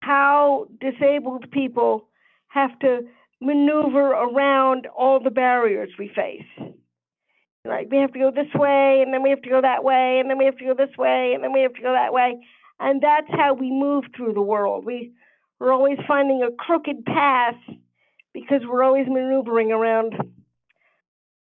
how 0.01 0.67
disabled 0.81 1.51
people 1.51 2.09
have 2.49 2.77
to 2.81 3.03
maneuver 3.41 4.11
around 4.11 4.87
all 4.97 5.21
the 5.21 5.31
barriers 5.31 5.91
we 5.99 6.09
face. 6.15 6.75
Like 7.65 7.89
we 7.91 7.99
have 7.99 8.13
to 8.13 8.19
go 8.19 8.31
this 8.31 8.53
way, 8.55 9.03
and 9.05 9.15
then 9.15 9.23
we 9.23 9.31
have 9.31 9.43
to 9.43 9.49
go 9.49 9.61
that 9.61 9.85
way, 9.85 10.19
and 10.19 10.29
then 10.29 10.39
we 10.39 10.47
have 10.47 10.57
to 10.59 10.65
go 10.65 10.75
this 10.75 10.97
way, 10.99 11.33
and 11.35 11.45
then 11.45 11.53
we 11.53 11.63
have 11.63 11.75
to 11.75 11.83
go 11.83 11.93
that 11.93 12.13
way, 12.13 12.45
and 12.81 13.01
that's 13.01 13.31
how 13.31 13.55
we 13.55 13.71
move 13.71 14.05
through 14.17 14.35
the 14.35 14.43
world. 14.43 14.85
We 14.85 15.13
we're 15.61 15.73
always 15.73 15.99
finding 16.09 16.43
a 16.43 16.51
crooked 16.51 17.05
path 17.05 17.55
because 18.35 18.63
we're 18.67 18.83
always 18.83 19.07
maneuvering 19.07 19.71
around 19.71 20.15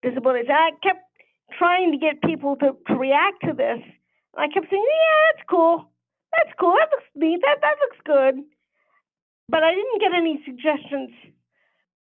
disabilities. 0.02 0.46
And 0.48 0.56
I 0.56 0.70
kept 0.80 1.11
trying 1.58 1.92
to 1.92 1.98
get 1.98 2.22
people 2.22 2.56
to, 2.56 2.76
to 2.88 2.94
react 2.94 3.42
to 3.44 3.52
this. 3.52 3.80
And 4.34 4.38
I 4.38 4.48
kept 4.48 4.70
saying, 4.70 4.84
"Yeah, 4.84 5.32
that's 5.32 5.46
cool. 5.48 5.88
That's 6.36 6.54
cool. 6.58 6.74
That 6.78 6.88
looks 6.90 7.10
neat. 7.14 7.40
That 7.42 7.60
that 7.60 7.76
looks 7.80 8.00
good." 8.04 8.44
But 9.48 9.62
I 9.62 9.74
didn't 9.74 10.00
get 10.00 10.14
any 10.14 10.42
suggestions 10.44 11.10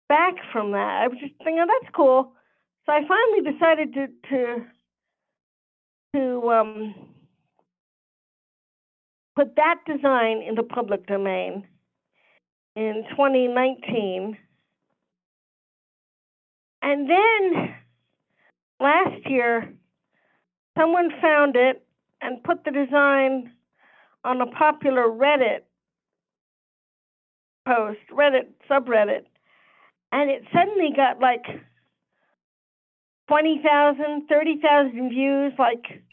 back 0.09 0.35
from 0.51 0.71
that. 0.71 1.03
I 1.03 1.07
was 1.07 1.17
just 1.19 1.35
thinking, 1.43 1.59
oh, 1.61 1.67
"That's 1.67 1.93
cool." 1.95 2.33
So 2.85 2.91
I 2.91 3.01
finally 3.07 3.51
decided 3.51 3.93
to 3.93 4.07
to 4.29 4.65
to 6.15 6.49
um, 6.49 6.95
put 9.35 9.55
that 9.55 9.79
design 9.85 10.41
in 10.41 10.55
the 10.55 10.63
public 10.63 11.05
domain 11.07 11.67
in 12.75 13.03
2019. 13.11 14.37
And 16.81 17.09
then 17.09 17.75
last 18.79 19.27
year, 19.27 19.73
someone 20.77 21.09
found 21.21 21.55
it 21.55 21.85
and 22.21 22.43
put 22.43 22.63
the 22.63 22.71
design 22.71 23.51
on 24.23 24.41
a 24.41 24.47
popular 24.47 25.03
Reddit 25.03 25.61
post, 27.67 27.99
Reddit 28.11 28.47
subreddit, 28.69 29.25
and 30.11 30.29
it 30.29 30.43
suddenly 30.53 30.89
got 30.95 31.19
like 31.19 31.45
20,000, 33.27 34.27
30,000 34.27 35.09
views 35.09 35.53
like 35.57 36.03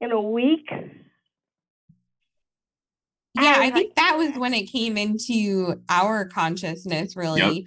in 0.00 0.10
a 0.12 0.20
week. 0.20 0.68
Yeah, 3.38 3.56
I 3.58 3.70
think 3.70 3.94
that 3.96 4.14
was 4.16 4.34
when 4.38 4.54
it 4.54 4.64
came 4.64 4.96
into 4.96 5.80
our 5.90 6.24
consciousness 6.24 7.16
really. 7.16 7.40
Yep. 7.40 7.64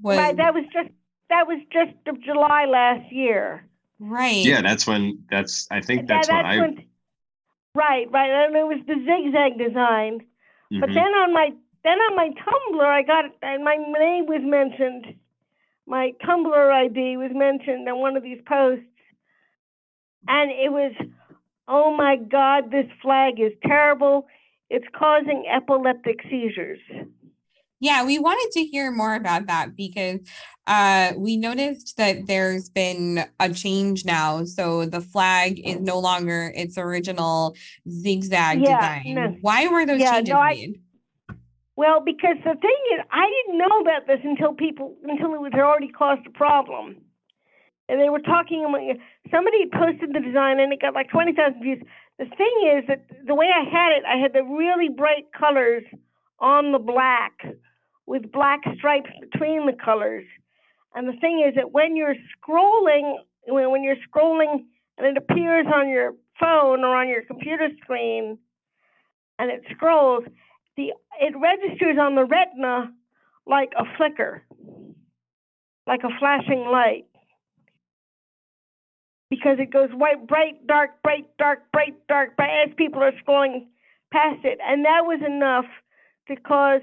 Was, 0.00 0.16
right, 0.16 0.36
that 0.36 0.54
was 0.54 0.64
just 0.72 0.90
that 1.28 1.48
was 1.48 1.60
just 1.72 1.96
of 2.06 2.22
July 2.22 2.66
last 2.66 3.12
year. 3.12 3.68
Right. 3.98 4.44
Yeah, 4.44 4.62
that's 4.62 4.86
when 4.86 5.24
that's 5.30 5.66
I 5.70 5.80
think 5.80 6.06
that's, 6.06 6.28
that, 6.28 6.42
that's 6.44 6.60
when 6.60 6.78
I 6.78 6.84
Right, 7.74 8.10
right. 8.10 8.30
And 8.30 8.56
it 8.56 8.66
was 8.66 8.80
the 8.86 8.94
zigzag 8.94 9.58
design. 9.58 10.20
Mm-hmm. 10.72 10.80
But 10.80 10.88
then 10.88 11.12
on 11.14 11.32
my 11.32 11.50
then 11.84 11.98
on 11.98 12.16
my 12.16 12.30
Tumblr, 12.30 12.84
I 12.84 13.02
got 13.02 13.24
and 13.42 13.64
my 13.64 13.76
name 13.76 14.26
was 14.26 14.40
mentioned. 14.42 15.14
My 15.86 16.12
Tumblr 16.24 16.72
ID 16.72 17.16
was 17.16 17.30
mentioned 17.32 17.88
on 17.88 18.00
one 18.00 18.16
of 18.16 18.22
these 18.22 18.40
posts, 18.46 18.84
and 20.26 20.50
it 20.50 20.72
was, 20.72 20.92
"Oh 21.66 21.94
my 21.96 22.16
God, 22.16 22.70
this 22.70 22.86
flag 23.00 23.40
is 23.40 23.52
terrible. 23.64 24.26
It's 24.70 24.86
causing 24.94 25.46
epileptic 25.48 26.20
seizures." 26.28 26.80
Yeah, 27.80 28.04
we 28.04 28.18
wanted 28.18 28.50
to 28.52 28.64
hear 28.64 28.90
more 28.90 29.14
about 29.14 29.46
that 29.46 29.76
because 29.76 30.20
uh, 30.66 31.12
we 31.16 31.36
noticed 31.36 31.96
that 31.96 32.26
there's 32.26 32.68
been 32.68 33.24
a 33.38 33.52
change 33.52 34.04
now. 34.04 34.44
So 34.44 34.84
the 34.84 35.00
flag 35.00 35.60
is 35.64 35.80
no 35.80 35.98
longer 35.98 36.52
its 36.54 36.76
original 36.76 37.54
zigzag 37.88 38.60
yeah, 38.60 39.00
design. 39.00 39.14
No. 39.14 39.36
Why 39.40 39.68
were 39.68 39.86
those 39.86 40.00
yeah, 40.00 40.12
changes 40.12 40.32
no, 40.32 40.40
I, 40.40 40.54
made? 40.54 40.80
Well, 41.76 42.00
because 42.04 42.36
the 42.44 42.54
thing 42.54 42.80
is, 42.94 43.00
I 43.12 43.30
didn't 43.46 43.58
know 43.58 43.80
about 43.80 44.08
this 44.08 44.18
until 44.24 44.52
people 44.52 44.96
until 45.04 45.44
it 45.44 45.54
had 45.54 45.62
already 45.62 45.88
caused 45.88 46.26
a 46.26 46.30
problem. 46.30 46.96
And 47.88 48.00
they 48.00 48.10
were 48.10 48.20
talking 48.20 48.64
among 48.64 48.98
somebody 49.30 49.64
posted 49.72 50.12
the 50.12 50.20
design 50.20 50.58
and 50.60 50.72
it 50.72 50.80
got 50.80 50.94
like 50.94 51.08
twenty 51.08 51.32
thousand 51.32 51.62
views. 51.62 51.80
The 52.18 52.26
thing 52.26 52.76
is 52.76 52.84
that 52.88 53.06
the 53.24 53.34
way 53.34 53.46
I 53.46 53.62
had 53.62 53.92
it, 53.92 54.02
I 54.04 54.16
had 54.20 54.32
the 54.32 54.42
really 54.42 54.88
bright 54.88 55.32
colors 55.32 55.84
on 56.40 56.72
the 56.72 56.78
black 56.80 57.46
with 58.08 58.32
black 58.32 58.60
stripes 58.78 59.10
between 59.20 59.66
the 59.66 59.74
colors. 59.74 60.24
And 60.94 61.06
the 61.06 61.20
thing 61.20 61.44
is 61.46 61.54
that 61.56 61.72
when 61.72 61.94
you're 61.94 62.16
scrolling, 62.34 63.16
when 63.46 63.84
you're 63.84 63.96
scrolling 64.08 64.64
and 64.96 65.06
it 65.06 65.16
appears 65.18 65.66
on 65.72 65.90
your 65.90 66.12
phone 66.40 66.84
or 66.84 66.96
on 66.96 67.08
your 67.08 67.22
computer 67.22 67.68
screen 67.82 68.38
and 69.38 69.50
it 69.50 69.62
scrolls, 69.70 70.24
the 70.76 70.92
it 71.20 71.34
registers 71.38 71.98
on 72.00 72.14
the 72.14 72.24
retina 72.24 72.90
like 73.46 73.72
a 73.78 73.84
flicker, 73.96 74.42
like 75.86 76.00
a 76.02 76.18
flashing 76.18 76.66
light. 76.70 77.04
Because 79.28 79.58
it 79.58 79.70
goes 79.70 79.90
white, 79.92 80.26
bright, 80.26 80.66
dark, 80.66 81.02
bright, 81.02 81.26
dark, 81.38 81.70
bright, 81.70 81.94
dark, 82.08 82.34
bright 82.38 82.64
as 82.66 82.74
people 82.78 83.02
are 83.02 83.12
scrolling 83.22 83.66
past 84.10 84.42
it. 84.44 84.58
And 84.62 84.86
that 84.86 85.02
was 85.04 85.20
enough 85.24 85.66
to 86.28 86.36
cause 86.36 86.80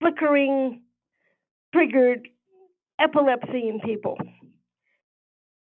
flickering 0.00 0.82
triggered 1.72 2.28
epilepsy 3.00 3.68
in 3.68 3.80
people. 3.84 4.18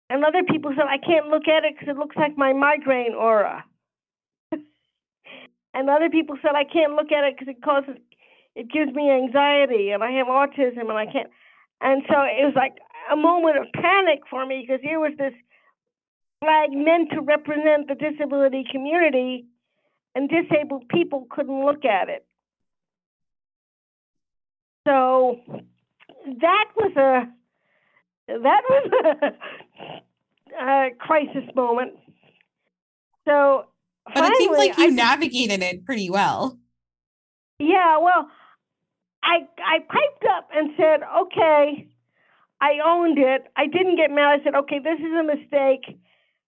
And 0.10 0.24
other 0.24 0.44
people 0.44 0.72
said, 0.76 0.86
I 0.88 0.98
can't 0.98 1.28
look 1.28 1.48
at 1.48 1.64
it 1.64 1.74
because 1.74 1.90
it 1.90 1.98
looks 1.98 2.16
like 2.16 2.38
my 2.38 2.54
migraine 2.54 3.16
aura. 3.16 3.66
and 4.52 5.90
other 5.90 6.10
people 6.10 6.38
said, 6.42 6.56
I 6.56 6.66
can't 6.66 6.94
look 6.94 7.12
at 7.12 7.24
it 7.24 7.36
because 7.38 7.54
it 7.56 7.64
causes, 7.64 7.96
it 8.56 8.72
gives 8.72 8.94
me 8.94 9.10
anxiety 9.10 9.92
and 9.92 10.04
I 10.04 10.12
have 10.12 10.28
autism 10.28 10.90
and 10.90 10.98
I 10.98 11.06
can't. 11.06 11.30
And 11.82 12.04
so 12.08 12.22
it 12.22 12.46
was 12.46 12.54
like 12.56 12.74
a 13.12 13.16
moment 13.16 13.58
of 13.58 13.66
panic 13.74 14.22
for 14.30 14.46
me 14.46 14.66
because 14.66 14.82
here 14.84 15.00
was 15.00 15.14
this 15.18 15.34
flag 16.44 16.72
meant 16.72 17.10
to 17.12 17.22
represent 17.22 17.88
the 17.88 17.96
disability 17.96 18.66
community 18.72 19.46
and 20.16 20.30
disabled 20.30 20.88
people 20.90 21.28
couldn't 21.30 21.66
look 21.66 21.86
at 21.86 22.10
it. 22.10 22.26
So 24.86 25.40
that 26.26 26.66
was 26.76 26.92
a 26.98 27.28
that 28.28 28.62
was 28.70 28.92
a, 30.52 30.62
a 30.64 30.90
crisis 31.00 31.50
moment. 31.56 31.94
So, 33.26 33.66
but 34.06 34.16
finally, 34.16 34.32
it 34.32 34.38
seems 34.38 34.58
like 34.58 34.78
you 34.78 34.86
I, 34.86 34.90
navigated 34.90 35.62
it 35.64 35.86
pretty 35.86 36.10
well. 36.10 36.58
Yeah, 37.60 37.98
well, 38.00 38.30
I 39.24 39.48
I 39.66 39.80
piped 39.80 40.26
up 40.36 40.50
and 40.54 40.72
said, 40.76 41.00
"Okay, 41.22 41.88
I 42.60 42.80
owned 42.86 43.18
it. 43.18 43.48
I 43.56 43.68
didn't 43.68 43.96
get 43.96 44.12
mad. 44.12 44.40
I 44.40 44.44
said, 44.44 44.56
"Okay, 44.56 44.80
this 44.80 45.00
is 45.00 45.14
a 45.18 45.24
mistake. 45.24 45.98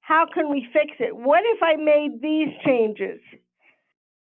How 0.02 0.26
can 0.32 0.50
we 0.50 0.68
fix 0.74 0.92
it? 1.00 1.16
What 1.16 1.42
if 1.46 1.64
I 1.64 1.78
made 1.78 2.22
these 2.22 2.50
changes?" 2.66 3.22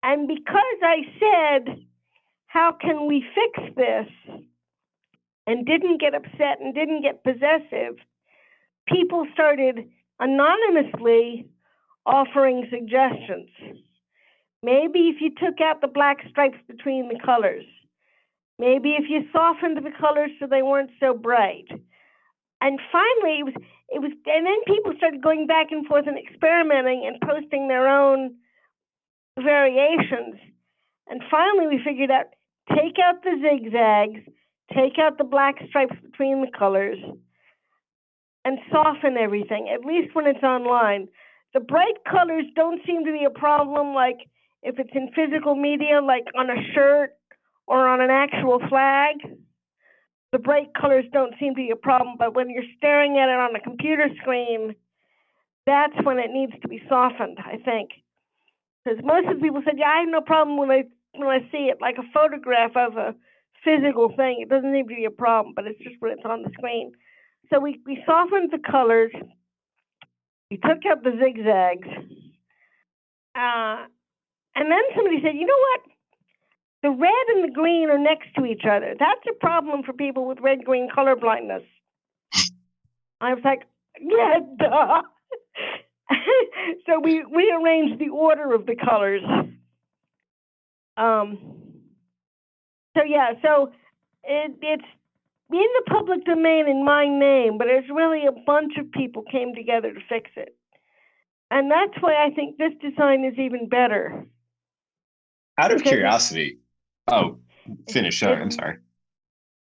And 0.02 0.28
because 0.28 0.78
I 0.82 0.98
said 1.18 1.85
how 2.56 2.74
can 2.80 3.06
we 3.06 3.22
fix 3.34 3.76
this? 3.76 4.08
And 5.46 5.66
didn't 5.66 6.00
get 6.00 6.14
upset 6.14 6.58
and 6.58 6.74
didn't 6.74 7.02
get 7.02 7.22
possessive. 7.22 7.96
People 8.88 9.26
started 9.34 9.88
anonymously 10.18 11.50
offering 12.06 12.66
suggestions. 12.70 13.50
Maybe 14.62 15.12
if 15.12 15.20
you 15.20 15.30
took 15.30 15.60
out 15.60 15.82
the 15.82 15.86
black 15.86 16.16
stripes 16.30 16.56
between 16.66 17.08
the 17.08 17.20
colors. 17.22 17.66
Maybe 18.58 18.92
if 18.92 19.04
you 19.10 19.28
softened 19.32 19.76
the 19.76 19.92
colors 20.00 20.30
so 20.40 20.46
they 20.46 20.62
weren't 20.62 20.90
so 20.98 21.12
bright. 21.12 21.68
And 22.62 22.80
finally, 22.90 23.40
it 23.40 23.44
was, 23.44 23.54
it 23.90 24.00
was, 24.00 24.12
and 24.24 24.46
then 24.46 24.60
people 24.66 24.94
started 24.96 25.22
going 25.22 25.46
back 25.46 25.66
and 25.72 25.86
forth 25.86 26.06
and 26.06 26.18
experimenting 26.18 27.04
and 27.06 27.20
posting 27.20 27.68
their 27.68 27.86
own 27.86 28.34
variations. 29.38 30.36
And 31.06 31.20
finally, 31.30 31.66
we 31.68 31.80
figured 31.84 32.10
out 32.10 32.26
take 32.70 32.96
out 33.02 33.22
the 33.22 33.36
zigzags, 33.40 34.20
take 34.74 34.98
out 34.98 35.18
the 35.18 35.24
black 35.24 35.56
stripes 35.68 35.96
between 36.02 36.40
the 36.40 36.50
colors, 36.56 36.98
and 38.44 38.58
soften 38.70 39.16
everything, 39.16 39.68
at 39.68 39.84
least 39.84 40.14
when 40.14 40.26
it's 40.26 40.42
online. 40.42 41.08
The 41.52 41.60
bright 41.60 42.04
colors 42.08 42.44
don't 42.54 42.80
seem 42.86 43.04
to 43.04 43.12
be 43.12 43.24
a 43.24 43.38
problem, 43.38 43.94
like 43.94 44.18
if 44.62 44.78
it's 44.78 44.94
in 44.94 45.10
physical 45.14 45.56
media, 45.56 46.00
like 46.00 46.26
on 46.38 46.48
a 46.50 46.72
shirt 46.72 47.10
or 47.66 47.88
on 47.88 48.00
an 48.00 48.10
actual 48.10 48.60
flag. 48.68 49.16
The 50.32 50.38
bright 50.38 50.68
colors 50.78 51.04
don't 51.12 51.34
seem 51.40 51.54
to 51.54 51.56
be 51.56 51.70
a 51.70 51.76
problem, 51.76 52.16
but 52.18 52.34
when 52.34 52.50
you're 52.50 52.70
staring 52.76 53.16
at 53.18 53.28
it 53.28 53.38
on 53.38 53.56
a 53.56 53.60
computer 53.60 54.08
screen, 54.20 54.74
that's 55.66 55.94
when 56.04 56.18
it 56.18 56.30
needs 56.30 56.52
to 56.62 56.68
be 56.68 56.82
softened, 56.88 57.38
I 57.38 57.56
think. 57.56 57.90
Because 58.84 59.02
most 59.04 59.26
of 59.26 59.36
the 59.36 59.42
people 59.42 59.62
said, 59.64 59.78
yeah, 59.78 59.88
I 59.88 60.00
have 60.00 60.08
no 60.08 60.20
problem 60.20 60.56
when 60.56 60.70
I 60.70 60.84
when 61.18 61.28
I 61.28 61.40
see 61.50 61.68
it 61.70 61.78
like 61.80 61.96
a 61.98 62.12
photograph 62.12 62.72
of 62.76 62.96
a 62.96 63.14
physical 63.64 64.12
thing, 64.16 64.40
it 64.40 64.48
doesn't 64.48 64.72
seem 64.72 64.88
to 64.88 64.94
be 64.94 65.04
a 65.04 65.10
problem, 65.10 65.54
but 65.54 65.66
it's 65.66 65.78
just 65.78 65.96
when 66.00 66.12
it's 66.12 66.24
on 66.24 66.42
the 66.42 66.50
screen. 66.52 66.92
So 67.52 67.60
we, 67.60 67.80
we 67.86 68.02
softened 68.06 68.50
the 68.50 68.58
colors, 68.58 69.12
we 70.50 70.56
took 70.56 70.84
out 70.90 71.02
the 71.02 71.12
zigzags, 71.22 71.88
uh, 73.34 73.86
and 74.54 74.70
then 74.70 74.82
somebody 74.94 75.20
said, 75.22 75.34
you 75.34 75.46
know 75.46 75.60
what? 75.70 75.80
The 76.82 76.90
red 76.90 77.34
and 77.34 77.44
the 77.44 77.54
green 77.54 77.90
are 77.90 77.98
next 77.98 78.28
to 78.38 78.46
each 78.46 78.62
other. 78.64 78.94
That's 78.98 79.20
a 79.28 79.34
problem 79.34 79.82
for 79.82 79.92
people 79.92 80.26
with 80.26 80.38
red 80.40 80.64
green 80.64 80.88
color 80.92 81.16
blindness. 81.16 81.62
I 83.20 83.34
was 83.34 83.42
like, 83.44 83.62
yeah, 84.00 84.38
duh. 84.58 85.02
so 86.86 87.00
we 87.00 87.24
rearranged 87.24 87.98
the 87.98 88.10
order 88.10 88.54
of 88.54 88.66
the 88.66 88.76
colors. 88.76 89.22
Um, 90.96 91.38
so 92.96 93.02
yeah, 93.04 93.32
so 93.42 93.72
it, 94.24 94.52
it's 94.62 94.84
in 95.50 95.58
the 95.58 95.90
public 95.90 96.24
domain 96.24 96.68
in 96.68 96.84
my 96.84 97.06
name, 97.06 97.58
but 97.58 97.68
it's 97.68 97.88
really 97.90 98.26
a 98.26 98.32
bunch 98.32 98.76
of 98.78 98.90
people 98.92 99.22
came 99.30 99.54
together 99.54 99.92
to 99.92 100.00
fix 100.08 100.30
it. 100.36 100.56
And 101.50 101.70
that's 101.70 101.94
why 102.00 102.24
I 102.24 102.30
think 102.30 102.58
this 102.58 102.72
design 102.80 103.24
is 103.24 103.38
even 103.38 103.68
better. 103.68 104.26
Out 105.58 105.72
of 105.72 105.84
curiosity, 105.84 106.58
oh, 107.08 107.38
finish. 107.88 108.18
Sorry, 108.20 108.40
I'm 108.40 108.50
sorry. 108.50 108.78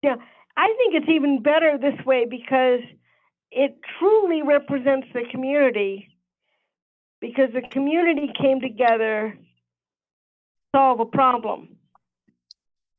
Yeah, 0.03 0.16
I 0.57 0.75
think 0.77 0.95
it's 0.95 1.09
even 1.09 1.43
better 1.43 1.79
this 1.79 2.05
way 2.05 2.27
because 2.29 2.81
it 3.51 3.79
truly 3.99 4.43
represents 4.43 5.09
the 5.14 5.23
community 5.31 6.09
because 7.21 7.51
the 7.53 7.62
community 7.62 8.31
came 8.40 8.61
together 8.61 9.38
solve 10.74 11.00
a 11.00 11.06
problem. 11.06 11.76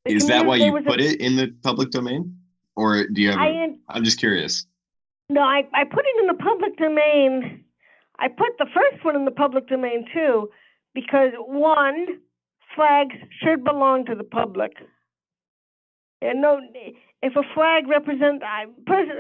Is 0.06 0.28
that 0.28 0.46
why 0.46 0.56
you 0.56 0.82
put 0.82 1.00
a, 1.00 1.06
it 1.06 1.22
in 1.22 1.36
the 1.36 1.54
public 1.64 1.92
domain? 1.92 2.38
Or 2.76 3.06
do 3.08 3.22
you 3.22 3.32
have, 3.32 3.40
I, 3.40 3.68
I'm 3.90 4.04
just 4.04 4.20
curious. 4.20 4.66
No, 5.30 5.42
I, 5.42 5.64
I 5.74 5.84
put 5.84 6.06
it 6.06 6.22
in 6.22 6.28
the 6.28 6.42
public 6.42 6.78
domain. 6.78 7.64
I 8.20 8.28
put 8.28 8.58
the 8.58 8.68
first 8.74 9.04
one 9.04 9.16
in 9.16 9.26
the 9.26 9.32
public 9.32 9.68
domain 9.68 10.06
too, 10.14 10.50
because 10.94 11.32
one, 11.38 12.20
flags 12.76 13.16
should 13.42 13.64
belong 13.64 14.06
to 14.06 14.16
the 14.16 14.24
public. 14.24 14.74
And 16.22 16.42
no, 16.42 16.60
if 17.22 17.36
a 17.36 17.44
flag 17.54 17.88
represents, 17.88 18.44
I 18.46 18.66
person, 18.86 19.16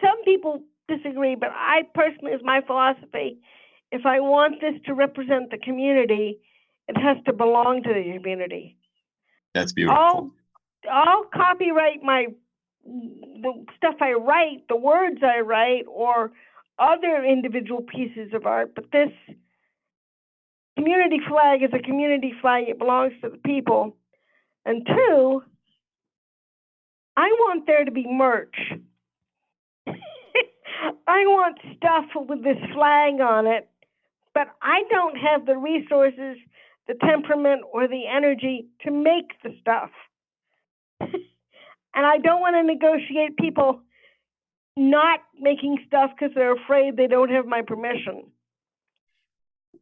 some 0.00 0.24
people 0.24 0.62
disagree, 0.88 1.34
but 1.34 1.50
I 1.52 1.82
personally, 1.94 2.32
is 2.32 2.40
my 2.44 2.60
philosophy, 2.66 3.38
if 3.90 4.06
I 4.06 4.20
want 4.20 4.60
this 4.60 4.74
to 4.86 4.94
represent 4.94 5.50
the 5.50 5.58
community, 5.58 6.38
it 6.88 6.96
has 6.96 7.16
to 7.26 7.32
belong 7.32 7.82
to 7.82 7.94
the 7.94 8.12
community. 8.16 8.76
That's 9.54 9.72
beautiful. 9.72 9.98
I'll, 9.98 10.30
I'll 10.90 11.24
copyright 11.24 12.02
my 12.02 12.26
the 12.86 13.64
stuff 13.76 13.94
I 14.00 14.12
write, 14.12 14.68
the 14.68 14.76
words 14.76 15.20
I 15.22 15.40
write, 15.40 15.84
or 15.88 16.32
other 16.78 17.24
individual 17.24 17.82
pieces 17.82 18.32
of 18.34 18.46
art, 18.46 18.74
but 18.74 18.90
this 18.92 19.10
community 20.76 21.20
flag 21.28 21.62
is 21.62 21.70
a 21.72 21.78
community 21.78 22.34
flag, 22.40 22.64
it 22.68 22.78
belongs 22.78 23.12
to 23.22 23.30
the 23.30 23.38
people. 23.38 23.96
And 24.66 24.86
two, 24.86 25.42
I 27.16 27.28
want 27.28 27.66
there 27.66 27.84
to 27.84 27.90
be 27.90 28.06
merch. 28.06 28.56
I 29.86 31.26
want 31.26 31.58
stuff 31.76 32.06
with 32.14 32.42
this 32.42 32.58
flag 32.72 33.20
on 33.20 33.46
it, 33.46 33.68
but 34.34 34.48
I 34.60 34.82
don't 34.90 35.16
have 35.16 35.46
the 35.46 35.56
resources, 35.56 36.36
the 36.86 36.94
temperament, 36.94 37.62
or 37.72 37.88
the 37.88 38.06
energy 38.06 38.66
to 38.82 38.90
make 38.90 39.32
the 39.42 39.56
stuff. 39.60 39.90
and 41.00 41.10
I 41.94 42.18
don't 42.18 42.40
want 42.40 42.56
to 42.56 42.62
negotiate 42.62 43.36
people 43.36 43.80
not 44.76 45.20
making 45.38 45.78
stuff 45.86 46.10
because 46.18 46.34
they're 46.34 46.54
afraid 46.54 46.96
they 46.96 47.06
don't 47.06 47.30
have 47.30 47.46
my 47.46 47.62
permission. 47.62 48.24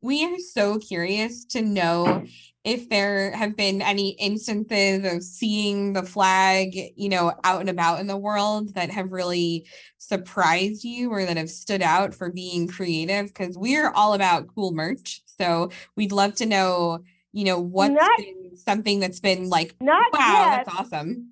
We 0.02 0.24
are 0.24 0.38
so 0.38 0.78
curious 0.78 1.44
to 1.46 1.62
know 1.62 2.24
if 2.64 2.88
there 2.88 3.32
have 3.32 3.56
been 3.56 3.80
any 3.80 4.10
instances 4.10 5.10
of 5.10 5.22
seeing 5.22 5.92
the 5.92 6.02
flag, 6.02 6.76
you 6.96 7.08
know, 7.08 7.32
out 7.44 7.60
and 7.60 7.70
about 7.70 8.00
in 8.00 8.08
the 8.08 8.16
world 8.16 8.74
that 8.74 8.90
have 8.90 9.12
really 9.12 9.66
surprised 9.98 10.82
you 10.82 11.10
or 11.10 11.24
that 11.24 11.36
have 11.36 11.50
stood 11.50 11.82
out 11.82 12.14
for 12.14 12.30
being 12.30 12.66
creative 12.66 13.26
because 13.28 13.56
we're 13.56 13.90
all 13.90 14.14
about 14.14 14.48
cool 14.54 14.72
merch. 14.72 15.21
So 15.38 15.70
we'd 15.96 16.12
love 16.12 16.34
to 16.36 16.46
know, 16.46 17.04
you 17.32 17.44
know, 17.44 17.58
what's 17.58 17.94
not, 17.94 18.18
been 18.18 18.56
something 18.56 19.00
that's 19.00 19.20
been 19.20 19.48
like, 19.48 19.74
not 19.80 20.12
wow, 20.12 20.50
yet. 20.50 20.66
that's 20.66 20.78
awesome. 20.78 21.30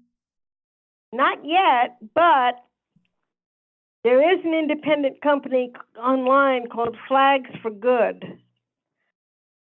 Not 1.13 1.39
yet, 1.45 1.97
but 2.15 2.65
there 4.05 4.33
is 4.33 4.45
an 4.45 4.55
independent 4.55 5.21
company 5.21 5.73
online 5.99 6.69
called 6.69 6.97
Flags 7.09 7.51
for 7.61 7.71
Good 7.71 8.39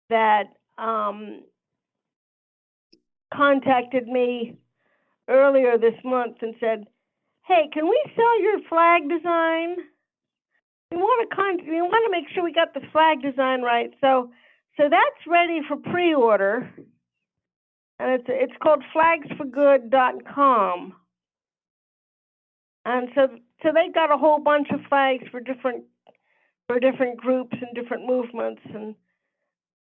that 0.09 0.43
um, 0.77 1.41
contacted 3.33 4.07
me 4.07 4.57
earlier 5.27 5.77
this 5.77 5.95
month 6.03 6.37
and 6.41 6.55
said, 6.59 6.85
"Hey, 7.45 7.69
can 7.73 7.89
we 7.89 8.01
sell 8.15 8.41
your 8.41 8.61
flag 8.69 9.09
design? 9.09 9.77
We 10.91 10.97
want 10.97 11.29
to 11.29 11.35
con- 11.35 11.65
we 11.67 11.81
want 11.81 12.05
to 12.05 12.11
make 12.11 12.29
sure 12.33 12.43
we 12.43 12.53
got 12.53 12.73
the 12.73 12.81
flag 12.91 13.21
design 13.21 13.61
right." 13.61 13.91
So, 14.01 14.31
so 14.77 14.89
that's 14.89 15.27
ready 15.27 15.61
for 15.67 15.77
pre-order, 15.77 16.69
and 17.99 18.11
it's 18.11 18.25
it's 18.27 18.53
called 18.61 18.83
flagsforgood.com. 18.95 20.93
And 22.83 23.09
so, 23.13 23.27
so 23.61 23.69
they 23.73 23.89
got 23.93 24.11
a 24.11 24.17
whole 24.17 24.39
bunch 24.39 24.69
of 24.71 24.79
flags 24.89 25.27
for 25.29 25.39
different 25.39 25.85
for 26.67 26.79
different 26.79 27.17
groups 27.17 27.55
and 27.61 27.73
different 27.75 28.05
movements, 28.05 28.61
and 28.73 28.95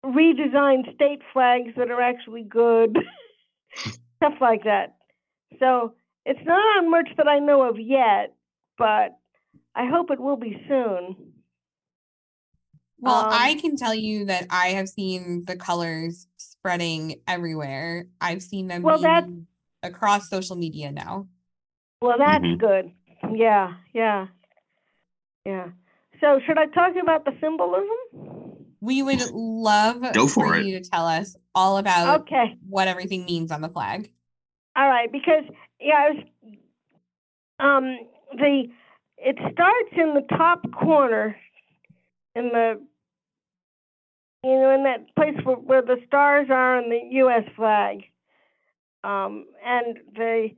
redesigned 0.03 0.93
state 0.95 1.21
flags 1.33 1.73
that 1.77 1.91
are 1.91 2.01
actually 2.01 2.43
good. 2.43 2.97
stuff 4.17 4.33
like 4.41 4.63
that. 4.63 4.95
So 5.59 5.93
it's 6.25 6.45
not 6.45 6.77
on 6.77 6.91
merch 6.91 7.09
that 7.17 7.27
I 7.27 7.39
know 7.39 7.63
of 7.63 7.79
yet, 7.79 8.33
but 8.77 9.17
I 9.75 9.85
hope 9.87 10.09
it 10.11 10.19
will 10.19 10.37
be 10.37 10.63
soon. 10.67 11.33
Well, 12.99 13.25
um, 13.25 13.29
I 13.31 13.55
can 13.55 13.75
tell 13.75 13.93
you 13.93 14.25
that 14.25 14.47
I 14.49 14.69
have 14.69 14.87
seen 14.87 15.43
the 15.45 15.57
colors 15.57 16.27
spreading 16.37 17.21
everywhere. 17.27 18.07
I've 18.21 18.41
seen 18.41 18.67
them 18.67 18.81
well, 18.81 18.99
that, 18.99 19.25
across 19.83 20.29
social 20.29 20.55
media 20.55 20.91
now. 20.91 21.27
Well, 22.01 22.17
that's 22.17 22.43
mm-hmm. 22.43 22.59
good. 22.59 22.91
Yeah, 23.33 23.73
yeah, 23.93 24.27
yeah. 25.45 25.69
So, 26.21 26.39
should 26.45 26.57
I 26.57 26.67
talk 26.67 26.93
about 27.01 27.25
the 27.25 27.33
symbolism? 27.41 28.55
We 28.79 29.03
would 29.03 29.21
love 29.31 30.01
Go 30.13 30.27
for, 30.27 30.47
for 30.47 30.55
it. 30.55 30.65
you 30.65 30.79
to 30.79 30.89
tell 30.89 31.05
us 31.07 31.35
all 31.53 31.77
about 31.77 32.21
okay. 32.21 32.57
what 32.69 32.87
everything 32.87 33.25
means 33.25 33.51
on 33.51 33.61
the 33.61 33.69
flag. 33.69 34.11
All 34.75 34.87
right, 34.87 35.11
because 35.11 35.43
yeah, 35.79 36.09
was, 36.09 36.23
um, 37.59 37.97
the 38.37 38.69
it 39.17 39.37
starts 39.53 39.91
in 39.93 40.13
the 40.13 40.25
top 40.37 40.61
corner 40.71 41.35
in 42.35 42.49
the 42.49 42.81
you 44.43 44.51
know 44.51 44.75
in 44.75 44.83
that 44.83 45.15
place 45.15 45.35
where, 45.43 45.55
where 45.55 45.81
the 45.81 45.97
stars 46.07 46.47
are 46.49 46.77
in 46.81 46.89
the 46.89 47.01
U.S. 47.17 47.43
flag, 47.55 48.03
um, 49.03 49.45
and 49.65 49.97
the 50.15 50.49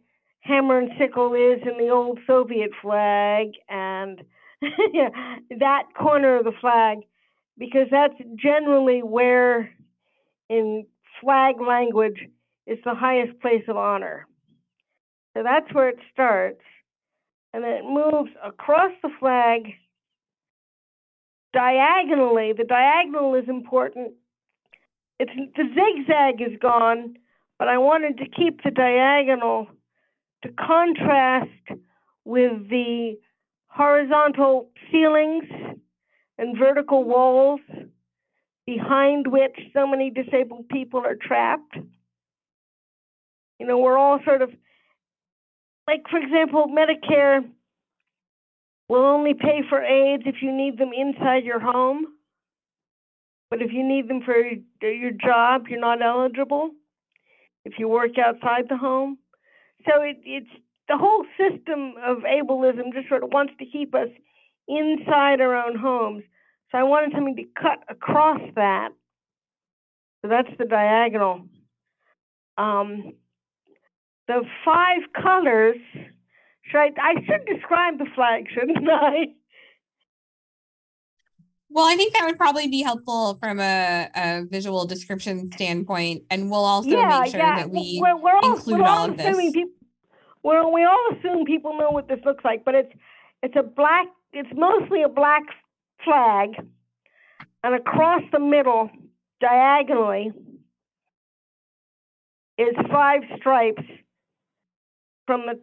hammer 0.42 0.80
and 0.80 0.92
sickle 1.00 1.34
is 1.34 1.62
in 1.64 1.78
the 1.78 1.92
old 1.92 2.20
Soviet 2.26 2.72
flag, 2.82 3.52
and 3.70 4.22
that 5.60 5.84
corner 5.98 6.38
of 6.38 6.46
the 6.46 6.52
flag 6.60 7.00
because 7.58 7.88
that's 7.92 8.14
generally 8.36 9.02
where, 9.02 9.72
in 10.50 10.86
flag 11.22 11.56
language, 11.60 12.20
is 12.66 12.78
the 12.84 12.94
highest 12.94 13.40
place 13.40 13.64
of 13.68 13.78
honor. 13.78 14.28
So 15.36 15.44
that's 15.44 15.72
where 15.74 15.90
it 15.90 16.00
starts. 16.14 16.62
And 17.54 17.64
it 17.64 17.84
moves 17.84 18.32
across 18.44 18.92
the 19.02 19.10
flag 19.20 19.74
diagonally. 21.54 22.54
The 22.58 22.64
diagonal 22.64 23.36
is 23.36 23.48
important. 23.48 24.14
It's 25.20 25.32
the 25.56 25.64
zigzag 25.64 26.42
is 26.42 26.60
gone, 26.62 27.16
but 27.58 27.68
I 27.68 27.78
wanted 27.80 28.18
to 28.20 28.26
keep 28.26 28.64
the 28.64 28.72
diagonal 28.72 29.68
to 30.44 30.50
contrast 30.50 31.82
with 32.26 32.70
the 32.70 33.18
horizontal 33.68 34.70
ceilings 34.92 35.46
and 36.38 36.58
vertical 36.58 37.04
walls 37.04 37.62
behind 38.66 39.28
which 39.28 39.58
so 39.74 39.88
many 39.88 40.12
disabled 40.12 40.68
people 40.70 41.00
are 41.00 41.16
trapped. 41.16 41.78
You 43.60 43.66
know, 43.66 43.78
we're 43.80 43.98
all 43.98 44.20
sort 44.24 44.42
of 44.42 44.52
like, 45.88 46.04
for 46.10 46.18
example, 46.18 46.68
Medicare 46.68 47.42
will 48.90 49.06
only 49.06 49.34
pay 49.34 49.62
for 49.70 49.82
aids 49.82 50.24
if 50.26 50.36
you 50.42 50.56
need 50.56 50.78
them 50.78 50.92
inside 50.96 51.44
your 51.44 51.60
home. 51.60 52.08
But 53.50 53.62
if 53.62 53.72
you 53.72 53.88
need 53.88 54.10
them 54.10 54.22
for 54.26 54.36
your 54.86 55.12
job, 55.12 55.68
you're 55.70 55.80
not 55.80 56.02
eligible 56.02 56.72
if 57.64 57.74
you 57.80 57.88
work 57.88 58.18
outside 58.18 58.66
the 58.70 58.78
home. 58.78 59.18
So 59.86 60.02
it, 60.02 60.18
it's 60.26 60.50
the 60.90 60.98
whole 60.98 61.26
system 61.38 61.94
of 62.04 62.20
ableism 62.20 62.94
just 62.94 63.08
sort 63.08 63.24
of 63.24 63.30
wants 63.32 63.54
to 63.60 63.66
keep 63.66 63.96
us 63.96 64.10
inside 64.68 65.40
our 65.40 65.56
own 65.56 65.78
homes. 65.78 66.24
So 66.72 66.78
I 66.78 66.84
wanted 66.84 67.14
something 67.14 67.38
to 67.38 67.44
cut 67.62 67.80
across 67.90 68.42
that. 68.56 68.90
So 70.22 70.30
that's 70.30 70.50
the 70.58 70.66
diagonal. 70.66 71.48
Um, 72.58 73.14
the 74.28 74.44
five 74.64 75.02
colors, 75.22 75.78
should 76.64 76.80
I, 76.80 76.92
I 77.02 77.14
should 77.26 77.46
describe 77.46 77.98
the 77.98 78.08
flag, 78.14 78.48
shouldn't 78.54 78.90
I? 78.92 79.28
Well, 81.70 81.86
I 81.86 81.96
think 81.96 82.14
that 82.14 82.26
would 82.26 82.38
probably 82.38 82.68
be 82.68 82.82
helpful 82.82 83.38
from 83.42 83.60
a, 83.60 84.10
a 84.16 84.46
visual 84.46 84.86
description 84.86 85.52
standpoint, 85.52 86.24
and 86.30 86.50
we'll 86.50 86.66
also 86.66 86.90
yeah, 86.90 87.20
make 87.22 87.32
sure 87.32 87.40
yeah. 87.40 87.58
that 87.58 87.70
we 87.70 88.00
we're, 88.02 88.18
we're 88.18 88.36
all, 88.36 88.56
include 88.56 88.80
we're 88.80 88.86
all, 88.86 88.98
all 89.00 89.10
of 89.10 89.18
this. 89.18 89.52
People, 89.52 89.72
we're, 90.44 90.72
we 90.72 90.86
all 90.86 91.10
assume 91.12 91.46
people 91.46 91.78
know 91.78 91.92
what 91.92 92.08
this 92.08 92.20
looks 92.26 92.44
like, 92.46 92.64
but 92.64 92.74
it's 92.74 92.94
it's 93.44 93.56
a 93.58 93.64
black 93.64 94.08
it's 94.32 94.50
mostly 94.56 95.04
a 95.04 95.10
black 95.10 95.44
flag, 96.04 96.52
and 97.64 97.76
across 97.76 98.24
the 98.32 98.40
middle, 98.40 98.90
diagonally, 99.42 100.32
is 102.58 102.76
five 102.90 103.22
stripes 103.38 103.84
from 105.28 105.46
the 105.46 105.60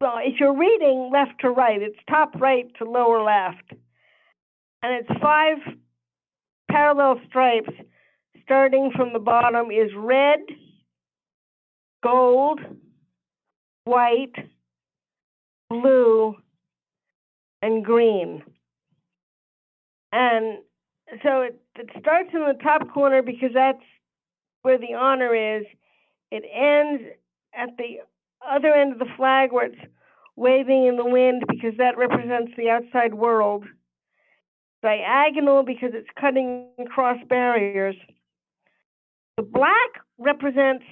well, 0.00 0.18
if 0.20 0.40
you're 0.40 0.56
reading 0.56 1.10
left 1.12 1.40
to 1.40 1.50
right, 1.50 1.80
it's 1.80 1.98
top 2.10 2.34
right 2.40 2.66
to 2.78 2.84
lower 2.84 3.22
left. 3.22 3.70
And 4.82 4.94
it's 4.94 5.20
five 5.20 5.58
parallel 6.68 7.20
stripes 7.28 7.70
starting 8.42 8.90
from 8.96 9.12
the 9.12 9.20
bottom 9.20 9.70
is 9.70 9.92
red, 9.96 10.40
gold, 12.02 12.58
white, 13.84 14.34
blue, 15.70 16.34
and 17.62 17.84
green. 17.84 18.42
And 20.10 20.58
so 21.22 21.42
it, 21.42 21.60
it 21.76 21.90
starts 22.00 22.30
in 22.34 22.40
the 22.40 22.58
top 22.60 22.92
corner 22.92 23.22
because 23.22 23.50
that's 23.54 23.78
where 24.62 24.78
the 24.78 24.94
honor 24.94 25.58
is. 25.58 25.64
It 26.32 26.42
ends 26.52 27.04
at 27.54 27.76
the 27.76 27.98
other 28.48 28.72
end 28.74 28.92
of 28.92 28.98
the 28.98 29.12
flag 29.16 29.52
where 29.52 29.66
it's 29.66 29.80
waving 30.36 30.86
in 30.86 30.96
the 30.96 31.04
wind 31.04 31.44
because 31.48 31.76
that 31.78 31.96
represents 31.96 32.52
the 32.56 32.70
outside 32.70 33.14
world. 33.14 33.64
Diagonal 34.82 35.62
because 35.62 35.90
it's 35.94 36.08
cutting 36.20 36.66
across 36.78 37.18
barriers. 37.28 37.94
The 39.36 39.42
black 39.42 40.02
represents 40.18 40.84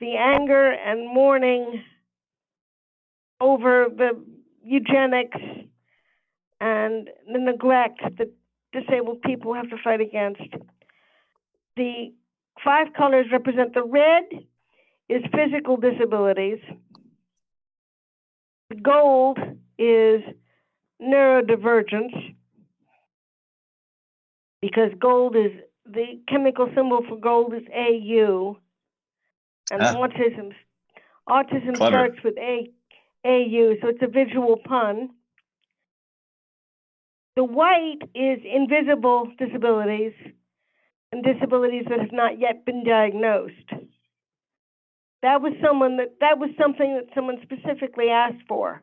the 0.00 0.16
anger 0.16 0.72
and 0.72 1.06
mourning 1.12 1.82
over 3.40 3.86
the 3.94 4.12
eugenics 4.62 5.38
and 6.60 7.08
the 7.32 7.38
neglect 7.38 8.00
that 8.18 8.28
disabled 8.72 9.22
people 9.22 9.54
have 9.54 9.68
to 9.70 9.76
fight 9.82 10.00
against. 10.00 10.42
the 11.76 12.12
five 12.64 12.88
colors 12.96 13.26
represent 13.32 13.72
the 13.74 13.82
red 13.82 14.24
is 15.10 15.22
physical 15.34 15.76
disabilities. 15.76 16.60
Gold 18.80 19.38
is 19.76 20.22
neurodivergence 21.02 22.36
because 24.62 24.92
gold 25.00 25.34
is 25.34 25.50
the 25.84 26.20
chemical 26.28 26.68
symbol 26.76 27.00
for 27.08 27.16
gold 27.16 27.54
is 27.54 27.66
AU, 27.74 28.56
and 29.70 29.82
Ah. 29.82 29.94
autism 29.94 30.54
autism 31.28 31.74
Clever. 31.76 31.96
starts 31.96 32.22
with 32.22 32.38
A 32.38 32.70
AU, 33.24 33.76
so 33.80 33.88
it's 33.88 34.02
a 34.02 34.06
visual 34.06 34.56
pun. 34.58 35.10
The 37.34 37.44
white 37.44 38.02
is 38.14 38.38
invisible 38.44 39.26
disabilities 39.38 40.14
and 41.10 41.24
disabilities 41.24 41.86
that 41.88 42.00
have 42.00 42.12
not 42.12 42.38
yet 42.38 42.64
been 42.64 42.84
diagnosed. 42.84 43.72
That 45.22 45.42
was 45.42 45.52
someone 45.62 45.98
that 45.98 46.16
that 46.20 46.38
was 46.38 46.50
something 46.58 46.94
that 46.94 47.14
someone 47.14 47.38
specifically 47.42 48.08
asked 48.08 48.42
for. 48.48 48.82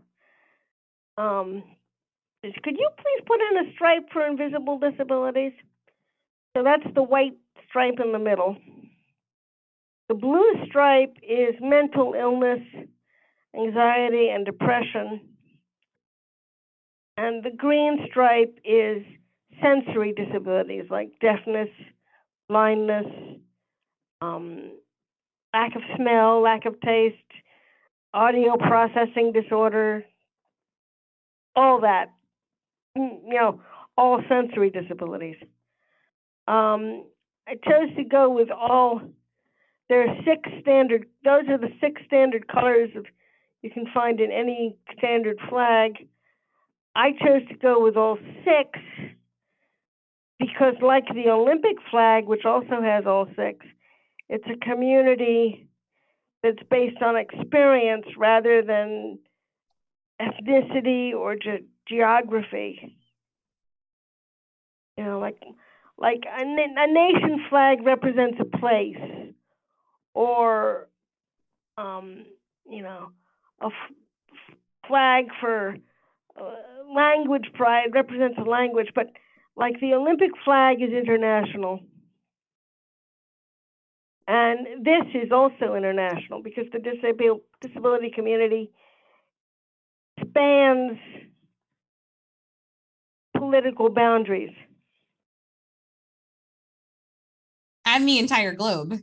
Um, 1.18 1.64
could 2.44 2.78
you 2.78 2.90
please 2.98 3.24
put 3.26 3.40
in 3.42 3.68
a 3.68 3.72
stripe 3.74 4.10
for 4.14 4.26
invisible 4.26 4.78
disabilities? 4.78 5.54
So 6.56 6.64
that's 6.64 6.86
the 6.94 7.04
white 7.04 7.38
stripe 7.68 8.00
in 8.04 8.12
the 8.12 8.20
middle. 8.20 8.58
The 10.10 10.16
blue 10.16 10.54
stripe 10.68 11.18
is 11.22 11.56
mental 11.60 12.14
illness, 12.18 12.62
anxiety, 13.56 14.30
and 14.30 14.46
depression. 14.46 15.22
And 17.18 17.44
the 17.44 17.52
green 17.56 18.06
stripe 18.10 18.60
is 18.64 19.04
sensory 19.62 20.14
disabilities 20.14 20.86
like 20.90 21.20
deafness, 21.20 21.70
blindness, 22.48 23.08
um, 24.22 24.72
lack 25.54 25.76
of 25.76 25.82
smell, 25.96 26.42
lack 26.42 26.66
of 26.66 26.80
taste, 26.82 27.16
audio 28.14 28.58
processing 28.58 29.32
disorder, 29.34 30.06
all 31.56 31.82
that. 31.82 32.12
Mm, 32.98 33.20
You 33.28 33.34
know, 33.34 33.62
all 33.98 34.22
sensory 34.30 34.70
disabilities. 34.70 35.38
Um, 36.48 37.06
I 37.48 37.56
chose 37.56 37.96
to 37.98 38.04
go 38.04 38.30
with 38.30 38.50
all. 38.52 39.02
There 39.90 40.08
are 40.08 40.16
six 40.26 40.50
standard. 40.62 41.06
Those 41.24 41.48
are 41.50 41.58
the 41.58 41.72
six 41.80 42.02
standard 42.06 42.48
colors 42.48 42.90
of 42.96 43.06
you 43.62 43.72
can 43.72 43.88
find 43.94 44.20
in 44.20 44.32
any 44.32 44.78
standard 44.98 45.40
flag. 45.50 46.08
I 46.96 47.12
chose 47.12 47.48
to 47.50 47.56
go 47.56 47.84
with 47.84 47.96
all 47.96 48.18
six 48.44 48.80
because, 50.40 50.76
like 50.82 51.06
the 51.14 51.30
Olympic 51.30 51.78
flag, 51.90 52.26
which 52.26 52.46
also 52.46 52.82
has 52.82 53.06
all 53.06 53.28
six, 53.36 53.66
it's 54.30 54.46
a 54.48 54.66
community 54.66 55.68
that's 56.44 56.62
based 56.70 57.02
on 57.02 57.16
experience 57.18 58.06
rather 58.18 58.62
than 58.62 59.20
ethnicity 60.22 61.14
or 61.14 61.36
ge- 61.36 61.66
geography. 61.88 62.98
You 64.98 65.04
know, 65.04 65.20
like 65.20 65.42
like 65.98 66.24
a, 66.28 66.46
na- 66.46 66.84
a 66.84 66.88
nation 66.88 67.46
flag 67.50 67.86
represents 67.86 68.38
a 68.40 68.58
place, 68.58 69.34
or 70.14 70.88
um, 71.78 72.26
you 72.70 72.84
know, 72.84 73.10
a 73.62 73.68
f- 73.68 74.56
flag 74.88 75.26
for 75.40 75.76
uh, 76.40 76.52
language 76.96 77.48
pride 77.54 77.94
represents 77.94 78.38
a 78.38 78.50
language, 78.50 78.90
but 78.96 79.08
like 79.56 79.80
the 79.80 79.94
Olympic 79.94 80.32
flag 80.44 80.82
is 80.82 80.92
international. 80.92 81.80
And 84.28 84.86
this 84.86 85.06
is 85.14 85.32
also 85.32 85.76
international 85.76 86.44
because 86.44 86.66
the 86.74 86.80
disabil- 86.80 87.42
disability 87.62 88.12
community 88.14 88.72
spans 90.20 90.98
political 93.38 93.90
boundaries. 93.90 94.52
and 97.88 98.08
the 98.08 98.20
entire 98.20 98.54
globe. 98.54 99.00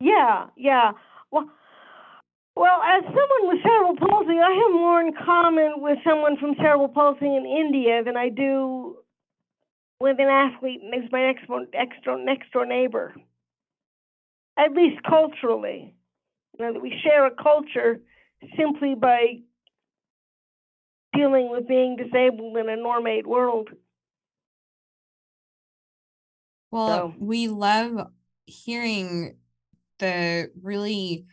Yeah, 0.00 0.46
yeah. 0.56 0.92
Well, 1.30 1.50
well, 2.56 2.80
as 2.82 3.02
someone 3.02 3.48
with 3.48 3.62
cerebral 3.62 3.96
palsy, 3.96 4.38
I 4.38 4.52
have 4.62 4.72
more 4.72 5.00
in 5.00 5.12
common 5.12 5.74
with 5.78 5.98
someone 6.04 6.36
from 6.38 6.54
cerebral 6.56 6.88
palsy 6.88 7.26
in 7.26 7.44
India 7.44 8.04
than 8.04 8.16
I 8.16 8.28
do 8.28 8.98
with 10.00 10.20
an 10.20 10.28
athlete 10.28 10.80
next 10.84 11.10
my 11.10 11.22
next 11.22 11.48
next 11.72 12.04
door, 12.04 12.18
next 12.18 12.52
door 12.52 12.64
neighbor. 12.64 13.14
At 14.56 14.72
least 14.72 15.02
culturally, 15.02 15.96
you 16.58 16.64
know 16.64 16.72
that 16.72 16.80
we 16.80 16.94
share 17.02 17.26
a 17.26 17.30
culture 17.30 18.00
simply 18.56 18.94
by 18.94 19.40
dealing 21.12 21.50
with 21.50 21.66
being 21.66 21.96
disabled 21.96 22.56
in 22.56 22.68
a 22.68 22.76
normate 22.76 23.26
world. 23.26 23.70
Well, 26.70 27.12
So- 27.12 27.14
we 27.18 27.48
love 27.48 28.12
hearing 28.46 29.38
the 29.98 30.50
really 30.60 31.26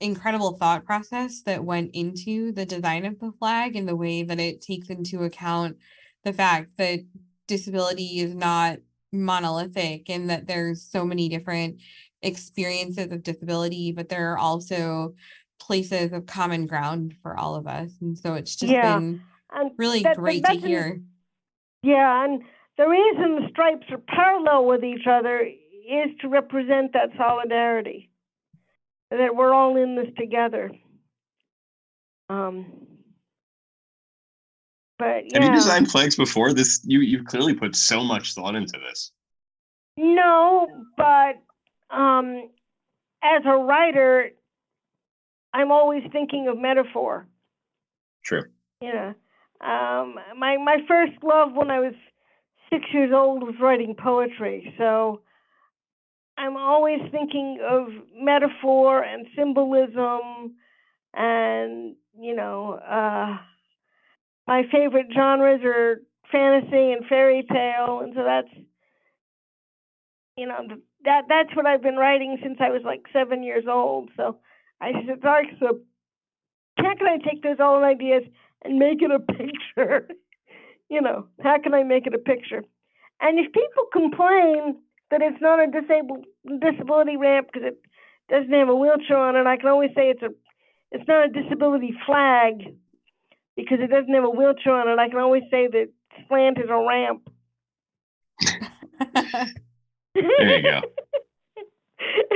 incredible 0.00 0.56
thought 0.56 0.84
process 0.84 1.42
that 1.42 1.64
went 1.64 1.90
into 1.94 2.52
the 2.52 2.64
design 2.64 3.04
of 3.04 3.18
the 3.18 3.32
flag 3.38 3.76
and 3.76 3.86
the 3.86 3.96
way 3.96 4.22
that 4.22 4.40
it 4.40 4.62
takes 4.62 4.88
into 4.88 5.22
account 5.24 5.76
the 6.24 6.32
fact 6.32 6.76
that 6.78 7.00
disability 7.46 8.20
is 8.20 8.34
not 8.34 8.78
monolithic 9.12 10.08
and 10.08 10.30
that 10.30 10.46
there's 10.46 10.82
so 10.82 11.04
many 11.04 11.28
different 11.28 11.80
experiences 12.22 13.10
of 13.12 13.22
disability, 13.22 13.92
but 13.92 14.08
there 14.08 14.32
are 14.32 14.38
also 14.38 15.14
places 15.58 16.12
of 16.12 16.26
common 16.26 16.66
ground 16.66 17.14
for 17.22 17.36
all 17.36 17.54
of 17.54 17.66
us. 17.66 17.92
And 18.00 18.16
so 18.16 18.34
it's 18.34 18.56
just 18.56 18.72
Yeah. 18.72 18.98
been 18.98 19.22
And 19.52 19.72
really 19.76 20.02
that- 20.02 20.16
that- 20.16 20.20
great 20.20 20.44
to 20.44 20.54
hear. 20.54 21.00
Yeah, 21.82 22.24
and 22.24 22.42
the 22.76 22.88
reason 22.88 23.36
the 23.36 23.48
stripes 23.50 23.86
are 23.90 23.98
parallel 23.98 24.66
with 24.66 24.84
each 24.84 25.06
other 25.06 25.40
is 25.40 26.16
to 26.20 26.28
represent 26.28 26.92
that 26.92 27.10
solidarity, 27.16 28.10
that 29.10 29.34
we're 29.34 29.52
all 29.52 29.76
in 29.76 29.96
this 29.96 30.12
together. 30.16 30.70
Um, 32.28 32.86
but 35.00 35.24
yeah, 35.32 35.40
Have 35.40 35.44
you 35.48 35.54
designed 35.54 35.90
flags 35.90 36.14
before? 36.14 36.52
This 36.52 36.82
you 36.84 37.00
you've 37.00 37.24
clearly 37.24 37.54
put 37.54 37.74
so 37.74 38.04
much 38.04 38.34
thought 38.34 38.54
into 38.54 38.78
this. 38.78 39.12
no, 39.96 40.68
but 40.96 41.42
um, 41.90 42.50
as 43.24 43.42
a 43.46 43.56
writer, 43.56 44.30
I'm 45.54 45.72
always 45.72 46.02
thinking 46.12 46.48
of 46.48 46.58
metaphor. 46.58 47.26
True. 48.22 48.44
Yeah. 48.82 49.14
Um, 49.62 50.16
my 50.36 50.58
my 50.58 50.76
first 50.86 51.12
love 51.22 51.54
when 51.54 51.70
I 51.70 51.80
was 51.80 51.94
six 52.70 52.84
years 52.92 53.10
old 53.14 53.42
was 53.42 53.54
writing 53.58 53.94
poetry. 53.94 54.74
So 54.76 55.22
I'm 56.36 56.58
always 56.58 57.00
thinking 57.10 57.58
of 57.66 57.88
metaphor 58.14 59.02
and 59.02 59.26
symbolism, 59.34 60.56
and 61.14 61.96
you 62.18 62.36
know, 62.36 62.74
uh, 62.74 63.38
my 64.50 64.64
favorite 64.72 65.06
genres 65.14 65.60
are 65.64 66.02
fantasy 66.32 66.90
and 66.90 67.06
fairy 67.08 67.46
tale, 67.48 68.00
and 68.00 68.12
so 68.16 68.24
that's 68.24 68.48
you 70.36 70.44
know 70.44 70.58
that 71.04 71.22
that's 71.28 71.54
what 71.54 71.66
I've 71.66 71.82
been 71.82 71.94
writing 71.94 72.36
since 72.42 72.58
I 72.60 72.70
was 72.70 72.82
like 72.84 73.02
seven 73.12 73.44
years 73.44 73.66
old. 73.70 74.10
So 74.16 74.38
I 74.80 74.90
said, 75.06 75.20
Dark, 75.20 75.44
so 75.60 75.78
how 76.76 76.96
can 76.96 77.06
I 77.06 77.18
take 77.18 77.44
those 77.44 77.60
old 77.60 77.84
ideas 77.84 78.24
and 78.64 78.76
make 78.76 79.00
it 79.02 79.12
a 79.12 79.20
picture? 79.38 80.08
you 80.90 81.00
know, 81.00 81.28
how 81.40 81.56
can 81.62 81.72
I 81.72 81.84
make 81.84 82.08
it 82.08 82.14
a 82.14 82.18
picture? 82.18 82.64
And 83.20 83.38
if 83.38 83.52
people 83.52 83.84
complain 83.92 84.78
that 85.12 85.22
it's 85.22 85.40
not 85.40 85.60
a 85.60 85.68
disabled 85.70 86.24
disability 86.60 87.16
ramp 87.16 87.50
because 87.52 87.68
it 87.68 87.80
doesn't 88.28 88.52
have 88.52 88.68
a 88.68 88.74
wheelchair 88.74 89.16
on 89.16 89.36
it, 89.36 89.46
I 89.46 89.56
can 89.58 89.68
always 89.68 89.90
say 89.94 90.10
it's 90.10 90.22
a 90.22 90.30
it's 90.90 91.06
not 91.06 91.26
a 91.26 91.42
disability 91.42 91.94
flag 92.04 92.74
because 93.62 93.80
it 93.80 93.90
doesn't 93.90 94.12
have 94.12 94.24
a 94.24 94.30
wheelchair 94.30 94.74
on 94.74 94.88
it. 94.88 94.98
I 94.98 95.08
can 95.08 95.18
always 95.18 95.42
say 95.50 95.66
that 95.68 95.88
slant 96.28 96.58
is 96.58 96.68
a 96.68 96.76
ramp. 96.76 97.28
There 100.14 100.56
you 100.56 100.62
go. 100.62 100.80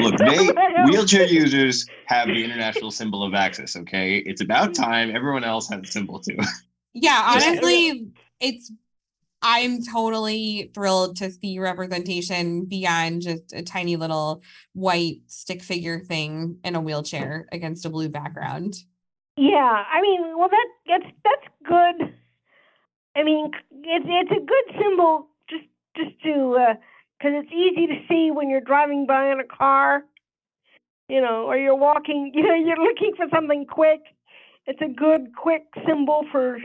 Look, 0.01 0.19
they 0.19 0.49
wheelchair 0.85 1.27
users 1.27 1.87
have 2.07 2.29
the 2.29 2.45
international 2.45 2.91
symbol 2.91 3.23
of 3.23 3.35
access. 3.35 3.77
Okay, 3.77 4.19
it's 4.19 4.43
about 4.43 4.75
time 4.75 5.15
everyone 5.15 5.45
else 5.45 5.69
has 5.69 5.83
a 5.83 5.87
symbol 5.87 6.21
too. 6.21 6.37
Yeah, 6.93 7.23
honestly, 7.35 8.09
it's 8.41 8.71
I'm 9.43 9.83
totally 9.83 10.71
thrilled 10.75 11.17
to 11.17 11.31
see 11.31 11.59
representation 11.59 12.65
beyond 12.65 13.23
just 13.23 13.53
a 13.53 13.63
tiny 13.63 13.97
little 13.97 14.43
white 14.73 15.19
stick 15.27 15.63
figure 15.63 16.01
thing 16.01 16.59
in 16.65 16.75
a 16.75 16.81
wheelchair 16.81 17.47
against 17.53 17.85
a 17.85 17.91
blue 17.91 18.09
background. 18.09 18.75
Yeah, 19.37 19.85
I 19.93 20.01
mean, 20.03 20.39
well, 20.39 20.49
that 20.51 20.69
that's 20.87 21.13
that's 21.25 21.55
good. 21.67 22.15
I 23.17 23.23
mean, 23.25 23.51
it's 23.85 24.07
it's 24.09 24.31
a 24.31 24.45
good 24.45 24.81
symbol 24.83 25.29
just 25.49 25.65
just 25.97 26.21
to 26.25 26.57
uh, 26.61 26.75
because 27.19 27.33
it's 27.45 27.53
easy 27.53 27.87
to 27.89 28.01
see 28.09 28.31
when 28.31 28.51
you're 28.51 28.61
driving 28.61 29.07
by 29.07 29.33
in 29.33 29.41
a 29.41 29.45
car, 29.45 30.05
you 31.09 31.21
know, 31.21 31.47
or 31.47 31.57
you're 31.59 31.77
walking, 31.77 32.33
you 32.35 32.43
know, 32.43 32.55
you're 32.55 32.79
looking 32.83 33.15
for 33.17 33.27
something 33.35 33.67
quick. 33.67 34.01
It's 34.67 34.81
a 34.83 34.89
good, 34.89 35.35
quick 35.37 35.65
symbol 35.87 36.25
for 36.33 36.59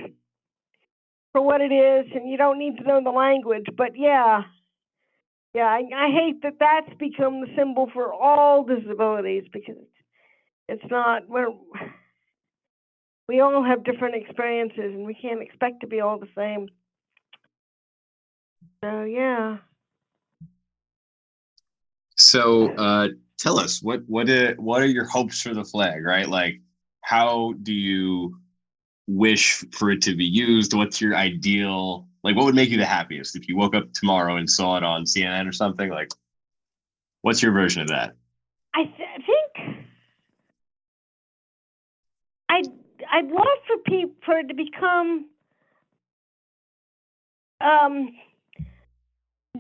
for 1.34 1.42
what 1.42 1.62
it 1.62 1.72
is, 1.72 2.12
and 2.16 2.30
you 2.30 2.38
don't 2.38 2.60
need 2.60 2.78
to 2.78 2.84
know 2.84 3.02
the 3.04 3.12
language. 3.12 3.66
But 3.78 3.92
yeah, 3.98 4.44
yeah, 5.54 5.64
I, 5.66 5.82
I 5.96 6.12
hate 6.12 6.42
that 6.44 6.56
that's 6.60 6.98
become 7.00 7.42
the 7.42 7.48
symbol 7.58 7.90
for 7.94 8.14
all 8.14 8.64
disabilities 8.64 9.46
because 9.54 9.76
it's, 9.78 10.82
it's 10.84 10.92
not. 10.92 11.30
We're 11.30 11.50
we 13.30 13.42
all 13.42 13.64
have 13.64 13.84
different 13.84 14.16
experiences, 14.16 14.92
and 14.96 15.06
we 15.06 15.14
can't 15.14 15.40
expect 15.40 15.82
to 15.82 15.88
be 15.88 16.02
all 16.02 16.18
the 16.18 16.28
same. 16.36 16.68
So 18.84 19.04
yeah. 19.04 19.58
So 22.16 22.74
uh, 22.76 23.10
tell 23.38 23.60
us 23.60 23.84
what 23.84 24.02
what 24.08 24.28
are, 24.32 24.56
what 24.56 24.82
are 24.82 24.88
your 24.88 25.06
hopes 25.06 25.44
for 25.44 25.54
the 25.54 25.64
flag, 25.64 26.04
right? 26.04 26.28
Like, 26.28 26.60
how 27.02 27.54
do 27.62 27.72
you 27.72 28.36
wish 29.08 29.64
for 29.74 29.92
it 29.92 30.02
to 30.02 30.16
be 30.16 30.26
used? 30.26 30.74
What's 30.74 31.00
your 31.00 31.16
ideal? 31.16 32.08
Like, 32.24 32.36
what 32.36 32.46
would 32.46 32.56
make 32.56 32.70
you 32.70 32.78
the 32.78 32.86
happiest 32.86 33.36
if 33.36 33.48
you 33.48 33.56
woke 33.56 33.76
up 33.76 33.94
tomorrow 33.94 34.38
and 34.38 34.50
saw 34.50 34.76
it 34.78 34.84
on 34.84 35.04
CNN 35.04 35.48
or 35.48 35.52
something? 35.52 35.90
Like, 35.90 36.10
what's 37.22 37.44
your 37.44 37.52
version 37.52 37.84
of 37.84 37.90
that? 37.90 38.16
I 38.74 38.86
th- 38.86 38.98
think 39.24 39.50
I'd 43.12 43.28
love 43.28 43.60
for 43.68 43.78
people 43.86 44.16
for 44.26 44.38
it 44.38 44.48
to 44.48 44.54
become 44.54 45.26
um, 47.62 48.10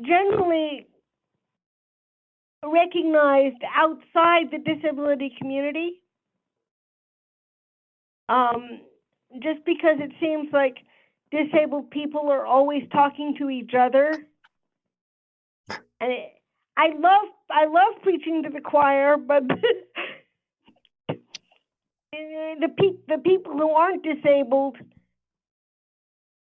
generally 0.05 0.87
recognized 2.63 3.61
outside 3.75 4.51
the 4.51 4.59
disability 4.59 5.33
community. 5.37 6.01
Um, 8.27 8.81
just 9.41 9.65
because 9.65 9.97
it 9.99 10.11
seems 10.19 10.49
like 10.53 10.77
disabled 11.31 11.89
people 11.89 12.29
are 12.29 12.45
always 12.45 12.83
talking 12.91 13.35
to 13.39 13.49
each 13.49 13.71
other, 13.73 14.13
and 15.69 16.11
it, 16.11 16.33
I 16.77 16.89
love 16.89 17.27
I 17.49 17.65
love 17.65 18.01
preaching 18.03 18.43
to 18.43 18.49
the 18.49 18.61
choir, 18.61 19.17
but 19.17 19.43
pe- 22.79 23.15
the 23.15 23.21
people 23.23 23.53
who 23.53 23.69
aren't 23.71 24.03
disabled 24.03 24.77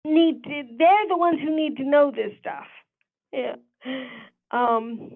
need 0.05 0.43
to 0.43 0.63
they're 0.77 1.08
the 1.08 1.17
ones 1.17 1.39
who 1.41 1.55
need 1.55 1.77
to 1.77 1.84
know 1.84 2.12
this 2.12 2.32
stuff. 2.39 2.67
Yeah. 3.32 3.55
Um 4.51 5.12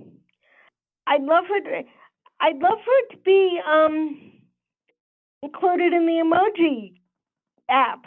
I'd 1.07 1.23
love 1.23 1.45
for 1.47 1.57
it 1.57 1.85
I'd 2.39 2.57
love 2.57 2.79
for 2.83 2.93
it 2.99 3.11
to 3.11 3.17
be 3.23 3.59
um 3.65 4.31
included 5.41 5.93
in 5.93 6.05
the 6.05 6.23
emoji 6.23 6.95
app. 7.69 8.05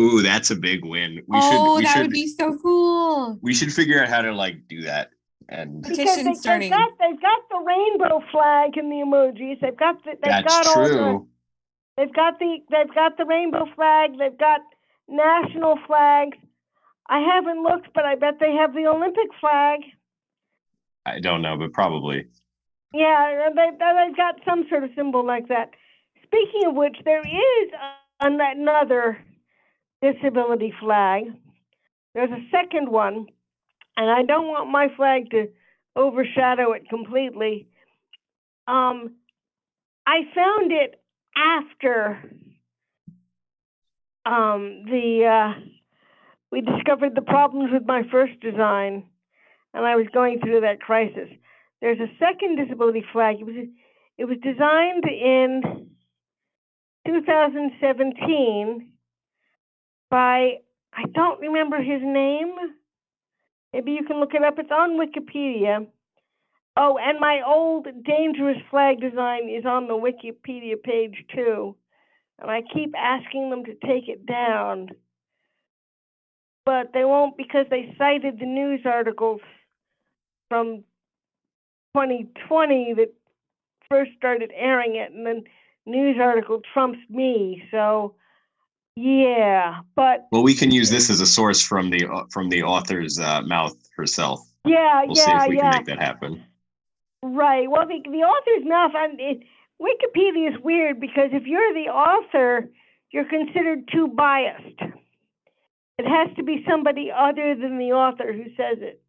Ooh, 0.00 0.22
that's 0.22 0.50
a 0.50 0.56
big 0.56 0.84
win. 0.84 1.22
We 1.26 1.38
oh, 1.40 1.50
should, 1.50 1.76
we 1.76 1.82
that 1.84 1.92
should, 1.94 2.02
would 2.02 2.12
be 2.12 2.28
so 2.28 2.56
cool. 2.62 3.38
We 3.42 3.52
should 3.52 3.72
figure 3.72 4.00
out 4.00 4.08
how 4.08 4.22
to 4.22 4.32
like 4.32 4.68
do 4.68 4.82
that. 4.82 5.10
And 5.48 5.82
because 5.82 5.96
they, 5.96 6.34
starting. 6.34 6.70
They've 6.70 6.78
got, 6.78 6.90
they've 7.00 7.20
got 7.20 7.40
the 7.50 7.58
rainbow 7.66 8.22
flag 8.30 8.76
in 8.76 8.90
the 8.90 8.96
emojis. 8.96 9.60
They've 9.60 9.76
got 9.76 10.04
the, 10.04 10.10
they've 10.10 10.30
that's 10.30 10.46
got 10.46 10.74
true. 10.74 10.98
all 10.98 11.18
the, 11.18 11.26
they've 11.98 12.14
got 12.14 12.38
the 12.38 12.58
they've 12.70 12.94
got 12.94 13.16
the 13.18 13.24
rainbow 13.24 13.66
flag. 13.74 14.12
They've 14.18 14.38
got 14.38 14.60
national 15.08 15.78
flags. 15.86 16.38
I 17.08 17.20
haven't 17.20 17.62
looked, 17.62 17.88
but 17.94 18.04
I 18.04 18.14
bet 18.14 18.34
they 18.38 18.52
have 18.52 18.74
the 18.74 18.86
Olympic 18.86 19.28
flag. 19.40 19.80
I 21.04 21.20
don't 21.20 21.42
know, 21.42 21.56
but 21.56 21.72
probably. 21.72 22.26
Yeah, 22.92 23.48
they, 23.54 23.70
they've 23.70 24.16
got 24.16 24.36
some 24.46 24.64
sort 24.68 24.84
of 24.84 24.90
symbol 24.94 25.26
like 25.26 25.48
that. 25.48 25.70
Speaking 26.22 26.66
of 26.66 26.74
which, 26.74 26.96
there 27.04 27.20
is 27.20 27.70
another 28.20 29.18
disability 30.02 30.72
flag. 30.80 31.24
There's 32.14 32.30
a 32.30 32.46
second 32.50 32.90
one, 32.90 33.26
and 33.96 34.10
I 34.10 34.22
don't 34.22 34.48
want 34.48 34.70
my 34.70 34.88
flag 34.96 35.30
to 35.30 35.48
overshadow 35.96 36.72
it 36.72 36.88
completely. 36.88 37.68
Um, 38.66 39.16
I 40.06 40.20
found 40.34 40.72
it 40.72 41.00
after 41.38 42.20
um, 44.26 44.84
the 44.86 45.24
uh, 45.24 45.60
we 46.50 46.60
discovered 46.60 47.14
the 47.14 47.22
problems 47.22 47.70
with 47.72 47.86
my 47.86 48.02
first 48.10 48.40
design, 48.40 49.04
and 49.74 49.84
I 49.84 49.96
was 49.96 50.06
going 50.12 50.40
through 50.40 50.62
that 50.62 50.80
crisis. 50.80 51.28
There's 51.80 52.00
a 52.00 52.10
second 52.18 52.56
disability 52.56 53.04
flag. 53.12 53.36
It 53.40 53.46
was 53.46 53.54
it 54.18 54.24
was 54.24 54.38
designed 54.42 55.04
in 55.04 55.90
2017 57.06 58.88
by 60.10 60.54
I 60.92 61.04
don't 61.14 61.40
remember 61.40 61.78
his 61.78 62.00
name. 62.02 62.54
Maybe 63.72 63.92
you 63.92 64.04
can 64.04 64.18
look 64.18 64.34
it 64.34 64.42
up. 64.42 64.58
It's 64.58 64.70
on 64.70 64.98
Wikipedia. 64.98 65.86
Oh, 66.80 66.96
and 66.96 67.18
my 67.18 67.42
old 67.44 67.88
dangerous 68.04 68.58
flag 68.70 69.00
design 69.00 69.48
is 69.48 69.66
on 69.66 69.88
the 69.88 69.94
Wikipedia 69.94 70.80
page 70.82 71.24
too 71.34 71.74
and 72.40 72.50
I 72.50 72.62
keep 72.62 72.94
asking 72.96 73.50
them 73.50 73.64
to 73.64 73.74
take 73.74 74.08
it 74.08 74.26
down. 74.26 74.90
But 76.64 76.92
they 76.92 77.04
won't 77.04 77.36
because 77.36 77.66
they 77.70 77.94
cited 77.98 78.38
the 78.38 78.46
news 78.46 78.80
articles 78.84 79.40
from 80.48 80.84
2020 81.94 82.94
that 82.94 83.12
first 83.88 84.10
started 84.16 84.52
airing 84.54 84.96
it, 84.96 85.12
and 85.12 85.26
then 85.26 85.44
news 85.86 86.16
article 86.20 86.60
trumps 86.74 86.98
me. 87.08 87.62
So, 87.70 88.14
yeah, 88.96 89.80
but 89.96 90.26
well, 90.30 90.42
we 90.42 90.54
can 90.54 90.70
use 90.70 90.90
this 90.90 91.08
as 91.08 91.20
a 91.20 91.26
source 91.26 91.62
from 91.62 91.88
the 91.90 92.06
from 92.30 92.50
the 92.50 92.62
author's 92.62 93.18
uh, 93.18 93.42
mouth 93.42 93.76
herself. 93.96 94.40
Yeah, 94.66 95.04
we'll 95.06 95.16
yeah, 95.16 95.24
see 95.24 95.44
if 95.44 95.48
we 95.48 95.56
yeah. 95.56 95.62
can 95.62 95.70
make 95.70 95.86
that 95.86 96.02
happen. 96.02 96.44
Right. 97.22 97.68
Well, 97.70 97.86
the 97.86 98.00
the 98.04 98.18
author's 98.18 98.68
mouth, 98.68 98.92
and 98.94 99.18
it, 99.20 99.42
Wikipedia 99.80 100.54
is 100.54 100.62
weird 100.62 101.00
because 101.00 101.30
if 101.32 101.46
you're 101.46 101.74
the 101.74 101.90
author, 101.90 102.68
you're 103.10 103.28
considered 103.28 103.88
too 103.92 104.08
biased. 104.08 104.80
It 105.98 106.06
has 106.06 106.34
to 106.36 106.44
be 106.44 106.64
somebody 106.68 107.10
other 107.10 107.56
than 107.56 107.78
the 107.78 107.92
author 107.92 108.32
who 108.32 108.44
says 108.56 108.78
it. 108.80 109.02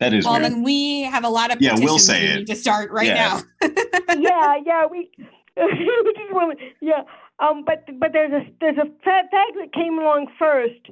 That 0.00 0.14
is 0.14 0.24
well, 0.24 0.34
weird. 0.34 0.44
then 0.44 0.62
we 0.62 1.02
have 1.02 1.24
a 1.24 1.28
lot 1.28 1.52
of 1.52 1.60
yeah. 1.60 1.76
We'll 1.78 1.98
say 1.98 2.22
we 2.22 2.42
it 2.42 2.46
to 2.46 2.56
start 2.56 2.90
right 2.90 3.06
yeah. 3.06 3.40
now. 3.62 3.68
yeah, 4.18 4.56
yeah, 4.64 4.86
we. 4.86 5.10
yeah, 6.80 7.02
um, 7.40 7.64
but 7.64 7.84
but 7.98 8.12
there's 8.12 8.32
a 8.32 8.46
there's 8.60 8.78
a 8.78 8.88
tag 9.04 9.26
that 9.30 9.72
came 9.74 9.98
along 9.98 10.28
first 10.38 10.88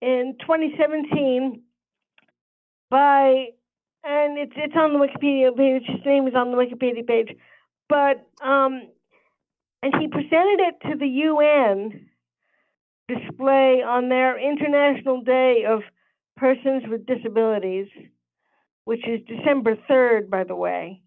in 0.00 0.36
2017 0.40 1.62
by 2.90 3.46
and 4.04 4.38
it's 4.38 4.52
it's 4.56 4.74
on 4.76 4.92
the 4.92 4.98
Wikipedia 4.98 5.56
page. 5.56 5.84
His 5.86 6.04
name 6.04 6.28
is 6.28 6.34
on 6.34 6.50
the 6.50 6.56
Wikipedia 6.56 7.06
page, 7.06 7.36
but 7.88 8.26
um, 8.44 8.82
and 9.82 9.94
he 9.98 10.08
presented 10.08 10.60
it 10.60 10.90
to 10.90 10.98
the 10.98 11.06
UN 11.06 12.08
display 13.08 13.82
on 13.82 14.08
their 14.08 14.38
International 14.38 15.22
Day 15.22 15.64
of 15.68 15.80
Persons 16.36 16.84
with 16.88 17.06
Disabilities, 17.06 17.86
which 18.84 19.06
is 19.06 19.20
December 19.26 19.76
third, 19.88 20.30
by 20.30 20.44
the 20.44 20.54
way. 20.56 21.00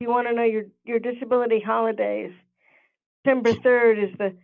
If 0.00 0.06
you 0.06 0.10
want 0.10 0.28
to 0.28 0.34
know 0.34 0.44
your 0.44 0.64
your 0.84 1.00
disability 1.00 1.60
holidays, 1.60 2.32
December 3.24 3.54
third 3.54 3.98
is 3.98 4.16
the 4.18 4.34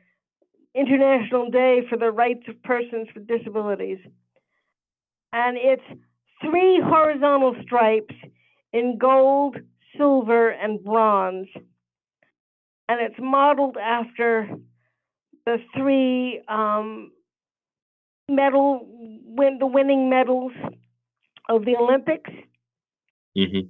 International 0.74 1.51
Day 1.51 1.82
for 1.88 1.97
the 1.97 2.11
Rights 2.11 2.47
of 2.49 2.61
Persons 2.64 3.09
with 3.14 3.28
Disabilities, 3.28 3.99
and 5.32 5.57
it's 5.57 6.01
three 6.41 6.80
horizontal 6.82 7.55
stripes 7.62 8.14
in 8.72 8.99
gold, 8.99 9.57
silver, 9.97 10.51
and 10.51 10.82
bronze. 10.82 11.49
And 12.88 13.01
it's 13.01 13.18
modeled 13.18 13.76
after 13.76 14.49
the 15.47 15.59
three 15.76 16.43
um, 16.49 17.12
medal, 18.28 18.86
win, 19.24 19.59
the 19.59 19.66
winning 19.66 20.09
medals 20.11 20.53
of 21.49 21.64
the 21.64 21.76
Olympics. 21.76 22.30
Mm-hmm. 23.36 23.68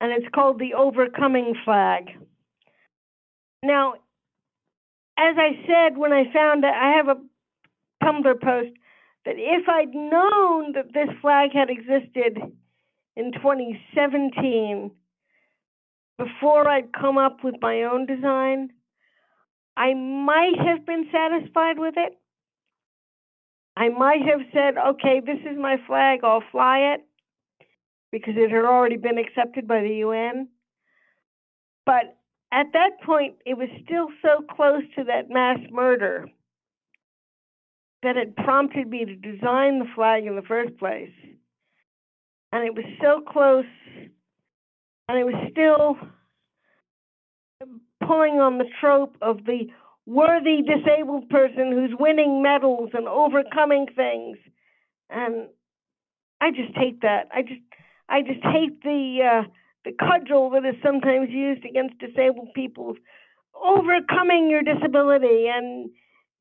And 0.00 0.12
it's 0.12 0.26
called 0.34 0.58
the 0.58 0.74
Overcoming 0.74 1.54
Flag. 1.64 2.10
Now, 3.62 3.94
as 5.18 5.36
I 5.38 5.50
said 5.66 5.96
when 5.96 6.12
I 6.12 6.24
found 6.32 6.64
it, 6.64 6.72
I 6.74 6.96
have 6.96 7.08
a 7.08 7.20
Tumblr 8.04 8.40
post 8.40 8.76
that 9.24 9.36
if 9.36 9.68
I'd 9.68 9.94
known 9.94 10.72
that 10.72 10.92
this 10.92 11.08
flag 11.20 11.50
had 11.52 11.70
existed 11.70 12.38
in 13.16 13.32
2017 13.32 14.90
before 16.18 16.68
I'd 16.68 16.92
come 16.92 17.18
up 17.18 17.38
with 17.44 17.54
my 17.60 17.82
own 17.82 18.06
design, 18.06 18.70
I 19.76 19.94
might 19.94 20.58
have 20.58 20.84
been 20.86 21.08
satisfied 21.12 21.78
with 21.78 21.94
it. 21.96 22.18
I 23.76 23.88
might 23.88 24.22
have 24.22 24.40
said, 24.52 24.76
okay, 24.76 25.20
this 25.24 25.38
is 25.50 25.56
my 25.58 25.76
flag, 25.86 26.20
I'll 26.22 26.42
fly 26.52 26.94
it, 26.94 27.00
because 28.10 28.34
it 28.36 28.50
had 28.50 28.64
already 28.64 28.96
been 28.96 29.18
accepted 29.18 29.66
by 29.66 29.80
the 29.80 29.94
UN. 30.06 30.48
But 31.86 32.18
at 32.52 32.66
that 32.74 33.00
point, 33.04 33.36
it 33.46 33.56
was 33.56 33.68
still 33.84 34.08
so 34.20 34.44
close 34.54 34.82
to 34.96 35.04
that 35.04 35.30
mass 35.30 35.58
murder 35.70 36.28
that 38.02 38.16
it 38.16 38.36
prompted 38.36 38.88
me 38.88 39.04
to 39.04 39.14
design 39.14 39.78
the 39.78 39.86
flag 39.94 40.26
in 40.26 40.36
the 40.36 40.42
first 40.42 40.76
place. 40.78 41.12
And 42.52 42.64
it 42.64 42.74
was 42.74 42.84
so 43.00 43.22
close, 43.26 43.64
and 45.08 45.18
it 45.18 45.24
was 45.24 45.34
still 45.50 45.96
pulling 48.06 48.40
on 48.40 48.58
the 48.58 48.66
trope 48.80 49.16
of 49.22 49.44
the 49.44 49.68
worthy 50.04 50.62
disabled 50.62 51.28
person 51.28 51.72
who's 51.72 51.96
winning 51.98 52.42
medals 52.42 52.90
and 52.92 53.06
overcoming 53.06 53.86
things. 53.94 54.36
And 55.08 55.48
I 56.40 56.50
just 56.50 56.76
hate 56.76 57.00
that. 57.02 57.28
I 57.32 57.42
just 57.42 57.60
I 58.08 58.22
just 58.22 58.42
hate 58.42 58.82
the 58.82 59.18
uh, 59.22 59.48
the 59.84 59.92
cudgel 59.92 60.50
that 60.50 60.64
is 60.66 60.74
sometimes 60.82 61.30
used 61.30 61.64
against 61.64 61.98
disabled 61.98 62.48
people, 62.54 62.94
overcoming 63.54 64.50
your 64.50 64.62
disability 64.62 65.46
and 65.48 65.90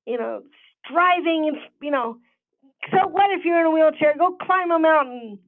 you 0.06 0.18
know 0.18 0.42
striving 0.86 1.48
and 1.48 1.58
you 1.82 1.92
know. 1.92 2.18
So 2.92 3.08
what 3.08 3.32
if 3.32 3.46
you're 3.46 3.60
in 3.60 3.66
a 3.68 3.72
wheelchair? 3.72 4.16
Go 4.18 4.36
climb 4.42 4.72
a 4.72 4.80
mountain. 4.80 5.40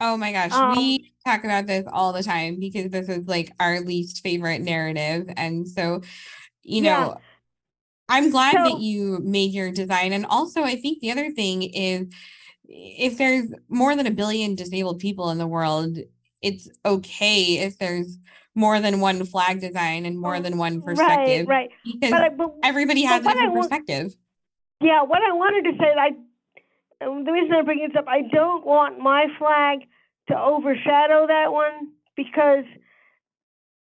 Oh 0.00 0.16
my 0.16 0.32
gosh, 0.32 0.52
um, 0.52 0.76
we 0.76 1.12
talk 1.26 1.44
about 1.44 1.66
this 1.66 1.86
all 1.92 2.12
the 2.12 2.22
time 2.22 2.58
because 2.58 2.90
this 2.90 3.08
is 3.08 3.28
like 3.28 3.52
our 3.60 3.80
least 3.80 4.22
favorite 4.22 4.62
narrative, 4.62 5.28
and 5.36 5.68
so 5.68 6.02
you 6.62 6.82
know. 6.82 6.88
Yeah 6.88 7.14
I'm 8.10 8.30
glad 8.30 8.56
so, 8.56 8.64
that 8.64 8.80
you 8.80 9.20
made 9.22 9.52
your 9.52 9.70
design. 9.70 10.12
And 10.12 10.26
also, 10.26 10.64
I 10.64 10.74
think 10.74 10.98
the 10.98 11.12
other 11.12 11.30
thing 11.30 11.62
is 11.62 12.08
if 12.64 13.16
there's 13.16 13.52
more 13.68 13.94
than 13.94 14.06
a 14.06 14.10
billion 14.10 14.56
disabled 14.56 14.98
people 14.98 15.30
in 15.30 15.38
the 15.38 15.46
world, 15.46 15.96
it's 16.42 16.68
okay 16.84 17.58
if 17.58 17.78
there's 17.78 18.18
more 18.56 18.80
than 18.80 19.00
one 19.00 19.24
flag 19.24 19.60
design 19.60 20.06
and 20.06 20.18
more 20.18 20.40
than 20.40 20.58
one 20.58 20.82
perspective. 20.82 21.46
Right, 21.46 21.70
right. 21.70 21.70
Because 21.84 22.10
but, 22.10 22.36
but, 22.36 22.54
everybody 22.64 23.04
has 23.04 23.24
a 23.24 23.28
different 23.28 23.54
perspective. 23.54 24.16
Yeah, 24.80 25.02
what 25.02 25.22
I 25.22 25.32
wanted 25.32 25.70
to 25.70 25.78
say, 25.78 25.92
I 25.98 26.10
the 27.00 27.32
reason 27.32 27.54
I 27.54 27.62
bring 27.62 27.78
this 27.78 27.96
up, 27.96 28.06
I 28.08 28.22
don't 28.22 28.64
want 28.64 28.98
my 28.98 29.26
flag 29.38 29.88
to 30.28 30.38
overshadow 30.38 31.26
that 31.26 31.50
one 31.50 31.92
because 32.16 32.64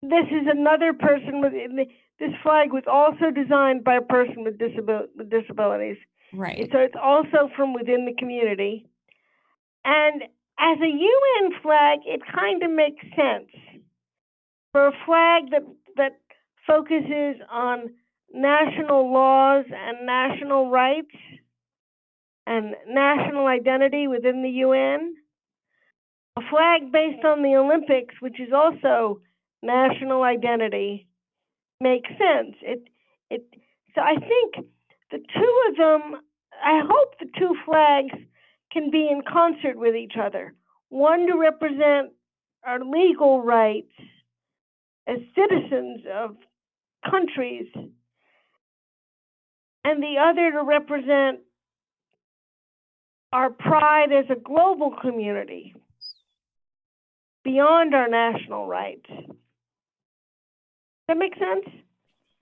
this 0.03 0.27
is 0.31 0.47
another 0.49 0.93
person 0.93 1.41
with 1.41 1.53
this 2.19 2.31
flag 2.43 2.73
was 2.73 2.85
also 2.91 3.31
designed 3.31 3.83
by 3.83 3.97
a 3.97 4.01
person 4.01 4.45
with, 4.45 4.59
disabil- 4.59 5.09
with 5.17 5.31
disabilities. 5.31 5.97
Right. 6.33 6.69
So 6.73 6.79
it's 6.79 6.95
also 7.01 7.51
from 7.57 7.75
within 7.75 8.07
the 8.07 8.15
community. 8.17 8.87
And 9.85 10.23
as 10.59 10.79
a 10.81 10.87
UN 10.87 11.61
flag, 11.61 12.01
it 12.07 12.21
kind 12.33 12.63
of 12.63 12.71
makes 12.71 13.03
sense. 13.17 13.51
For 14.71 14.87
a 14.87 14.93
flag 15.05 15.51
that, 15.51 15.63
that 15.97 16.21
focuses 16.67 17.43
on 17.51 17.91
national 18.33 19.13
laws 19.13 19.65
and 19.71 20.07
national 20.07 20.71
rights 20.71 21.15
and 22.47 22.75
national 22.89 23.47
identity 23.47 24.09
within 24.09 24.43
the 24.43 24.51
UN, 24.67 25.15
a 26.37 26.41
flag 26.51 26.91
based 26.91 27.25
on 27.25 27.43
the 27.43 27.57
Olympics, 27.57 28.15
which 28.21 28.41
is 28.41 28.53
also 28.53 29.21
national 29.63 30.23
identity, 30.23 31.07
makes 31.81 32.09
sense. 32.11 32.57
It 32.63 32.89
it 33.31 33.45
so 33.95 34.01
I 34.01 34.17
think 34.17 34.67
the 35.11 35.19
two 35.19 35.63
of 35.69 35.77
them 35.77 36.21
I 36.65 36.81
hope 36.85 37.19
the 37.19 37.31
two 37.39 37.57
flags 37.65 38.15
can 38.73 38.91
be 38.91 39.09
in 39.11 39.23
concert 39.23 39.77
with 39.77 39.95
each 39.95 40.15
other. 40.21 40.55
One 40.89 41.27
to 41.27 41.37
represent 41.37 42.13
our 42.65 42.81
legal 42.85 43.43
rights 43.43 43.93
as 45.07 45.19
citizens 45.35 46.03
of 46.13 46.37
countries, 47.11 47.67
and 49.85 50.03
the 50.03 50.17
other 50.19 50.53
to 50.53 50.63
represent 50.63 51.41
our 53.33 53.51
pride 53.51 54.13
as 54.13 54.27
a 54.31 54.39
global 54.39 54.95
community 55.01 55.75
beyond 57.45 57.95
our 57.95 58.09
national 58.09 58.67
rights 58.67 59.09
Does 59.09 59.27
that 61.09 61.19
make 61.19 61.35
sense? 61.35 61.77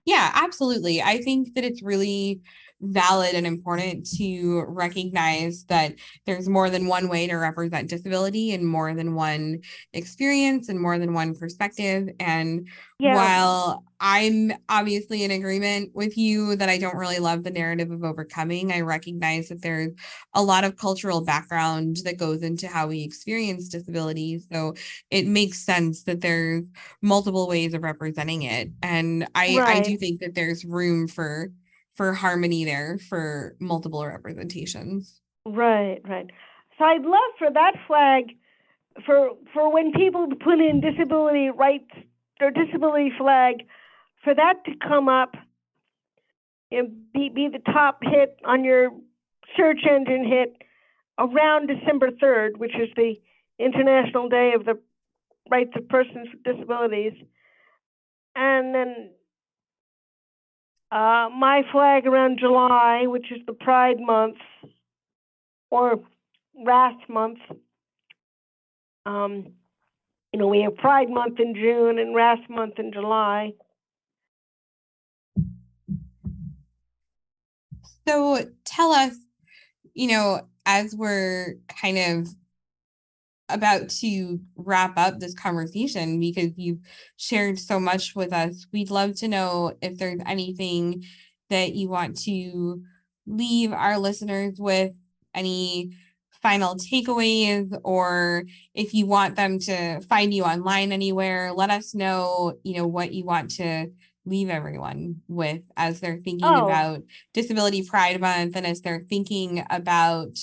Yeah, 0.05 0.31
absolutely. 0.33 1.01
I 1.01 1.19
think 1.21 1.55
that 1.55 1.63
it's 1.63 1.81
really 1.81 2.41
valid 2.81 3.35
and 3.35 3.45
important 3.45 4.09
to 4.17 4.65
recognize 4.67 5.65
that 5.65 5.95
there's 6.25 6.49
more 6.49 6.69
than 6.69 6.87
one 6.87 7.07
way 7.09 7.27
to 7.27 7.35
represent 7.35 7.89
disability 7.89 8.53
and 8.53 8.65
more 8.67 8.93
than 8.93 9.15
one 9.15 9.59
experience 9.93 10.69
and 10.69 10.79
more 10.79 10.97
than 10.97 11.13
one 11.13 11.35
perspective. 11.35 12.09
And 12.19 12.67
yeah. 12.99 13.15
while 13.15 13.83
I'm 13.99 14.51
obviously 14.67 15.23
in 15.23 15.31
agreement 15.31 15.91
with 15.93 16.17
you 16.17 16.55
that 16.55 16.69
I 16.69 16.79
don't 16.79 16.97
really 16.97 17.19
love 17.19 17.43
the 17.43 17.51
narrative 17.51 17.91
of 17.91 18.03
overcoming, 18.03 18.71
I 18.71 18.81
recognize 18.81 19.49
that 19.49 19.61
there's 19.61 19.91
a 20.33 20.41
lot 20.41 20.63
of 20.63 20.75
cultural 20.75 21.21
background 21.21 21.97
that 22.05 22.17
goes 22.17 22.41
into 22.41 22.67
how 22.67 22.87
we 22.87 23.03
experience 23.03 23.69
disability. 23.69 24.41
So 24.51 24.73
it 25.11 25.27
makes 25.27 25.63
sense 25.63 26.03
that 26.03 26.21
there's 26.21 26.63
multiple 27.01 27.47
ways 27.47 27.75
of 27.75 27.83
representing 27.83 28.41
it. 28.41 28.71
And 28.81 29.27
I, 29.35 29.57
right. 29.59 29.77
I 29.77 29.79
do 29.81 29.97
think 29.97 30.19
that 30.21 30.33
there's 30.33 30.65
room 30.65 31.07
for 31.07 31.51
for 31.95 32.13
harmony 32.13 32.65
there 32.65 32.97
for 32.97 33.55
multiple 33.59 34.05
representations. 34.05 35.21
Right, 35.45 35.99
right. 36.07 36.29
So 36.77 36.85
I'd 36.85 37.03
love 37.03 37.31
for 37.37 37.51
that 37.51 37.73
flag 37.87 38.35
for 39.05 39.29
for 39.53 39.71
when 39.71 39.91
people 39.93 40.27
put 40.43 40.59
in 40.59 40.81
disability 40.81 41.49
rights 41.49 41.91
or 42.39 42.51
disability 42.51 43.11
flag 43.17 43.63
for 44.23 44.33
that 44.35 44.65
to 44.65 44.71
come 44.87 45.07
up 45.07 45.35
and 46.71 47.11
be 47.13 47.29
be 47.29 47.49
the 47.51 47.71
top 47.71 47.99
hit 48.01 48.37
on 48.45 48.63
your 48.63 48.89
search 49.57 49.81
engine 49.89 50.25
hit 50.25 50.61
around 51.19 51.67
December 51.67 52.09
3rd, 52.11 52.57
which 52.57 52.75
is 52.75 52.89
the 52.95 53.15
International 53.59 54.29
Day 54.29 54.53
of 54.55 54.65
the 54.65 54.79
Rights 55.49 55.71
of 55.75 55.87
Persons 55.89 56.27
with 56.33 56.43
Disabilities. 56.43 57.13
And 58.35 58.73
then 58.73 59.11
uh, 60.91 61.29
my 61.35 61.63
flag 61.71 62.05
around 62.05 62.39
July, 62.39 63.05
which 63.07 63.31
is 63.31 63.39
the 63.47 63.53
Pride 63.53 63.99
Month 63.99 64.37
or 65.69 65.99
Wrath 66.65 66.99
Month. 67.07 67.39
Um, 69.05 69.53
you 70.33 70.39
know, 70.39 70.47
we 70.47 70.61
have 70.61 70.75
Pride 70.75 71.09
Month 71.09 71.39
in 71.39 71.55
June 71.55 71.97
and 71.97 72.13
Wrath 72.13 72.49
Month 72.49 72.77
in 72.77 72.91
July. 72.91 73.53
So 78.07 78.45
tell 78.65 78.91
us, 78.91 79.15
you 79.93 80.07
know, 80.07 80.41
as 80.65 80.95
we're 80.95 81.55
kind 81.69 81.97
of 81.97 82.35
about 83.53 83.89
to 83.89 84.39
wrap 84.55 84.97
up 84.97 85.19
this 85.19 85.33
conversation 85.33 86.19
because 86.19 86.51
you've 86.57 86.79
shared 87.17 87.59
so 87.59 87.79
much 87.79 88.15
with 88.15 88.33
us. 88.33 88.67
We'd 88.71 88.91
love 88.91 89.15
to 89.17 89.27
know 89.27 89.73
if 89.81 89.97
there's 89.97 90.21
anything 90.25 91.03
that 91.49 91.73
you 91.73 91.89
want 91.89 92.17
to 92.21 92.81
leave 93.27 93.71
our 93.71 93.97
listeners 93.97 94.55
with, 94.59 94.93
any 95.33 95.91
final 96.41 96.75
takeaways, 96.75 97.71
or 97.83 98.43
if 98.73 98.93
you 98.93 99.05
want 99.05 99.35
them 99.35 99.59
to 99.59 99.99
find 100.01 100.33
you 100.33 100.43
online 100.43 100.91
anywhere, 100.91 101.51
let 101.53 101.69
us 101.69 101.93
know, 101.93 102.57
you 102.63 102.75
know, 102.77 102.87
what 102.87 103.13
you 103.13 103.23
want 103.23 103.51
to 103.51 103.87
leave 104.25 104.49
everyone 104.49 105.21
with 105.27 105.61
as 105.77 105.99
they're 105.99 106.17
thinking 106.23 106.45
oh. 106.45 106.65
about 106.65 107.03
Disability 107.33 107.83
Pride 107.83 108.19
Month 108.19 108.55
and 108.55 108.65
as 108.65 108.81
they're 108.81 109.05
thinking 109.07 109.63
about 109.69 110.37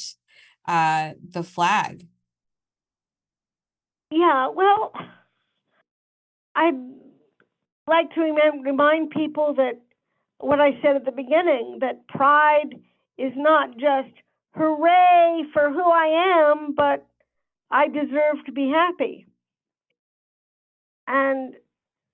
uh, 0.66 1.12
the 1.30 1.42
flag. 1.42 2.06
Yeah, 4.11 4.48
well, 4.48 4.92
I'd 6.54 6.78
like 7.86 8.14
to 8.14 8.20
rem- 8.20 8.62
remind 8.62 9.11
people 9.11 9.54
that 9.54 9.80
what 10.38 10.61
I 10.61 10.80
said 10.82 10.96
at 10.96 11.04
the 11.04 11.12
beginning 11.12 11.78
that 11.80 12.06
pride 12.09 12.74
is 13.18 13.32
not 13.36 13.72
just 13.74 14.14
hooray 14.54 15.42
for 15.52 15.70
who 15.70 15.82
I 15.82 16.52
am, 16.52 16.74
but 16.74 17.06
I 17.70 17.88
deserve 17.88 18.44
to 18.46 18.52
be 18.52 18.70
happy. 18.70 19.26
And 21.06 21.54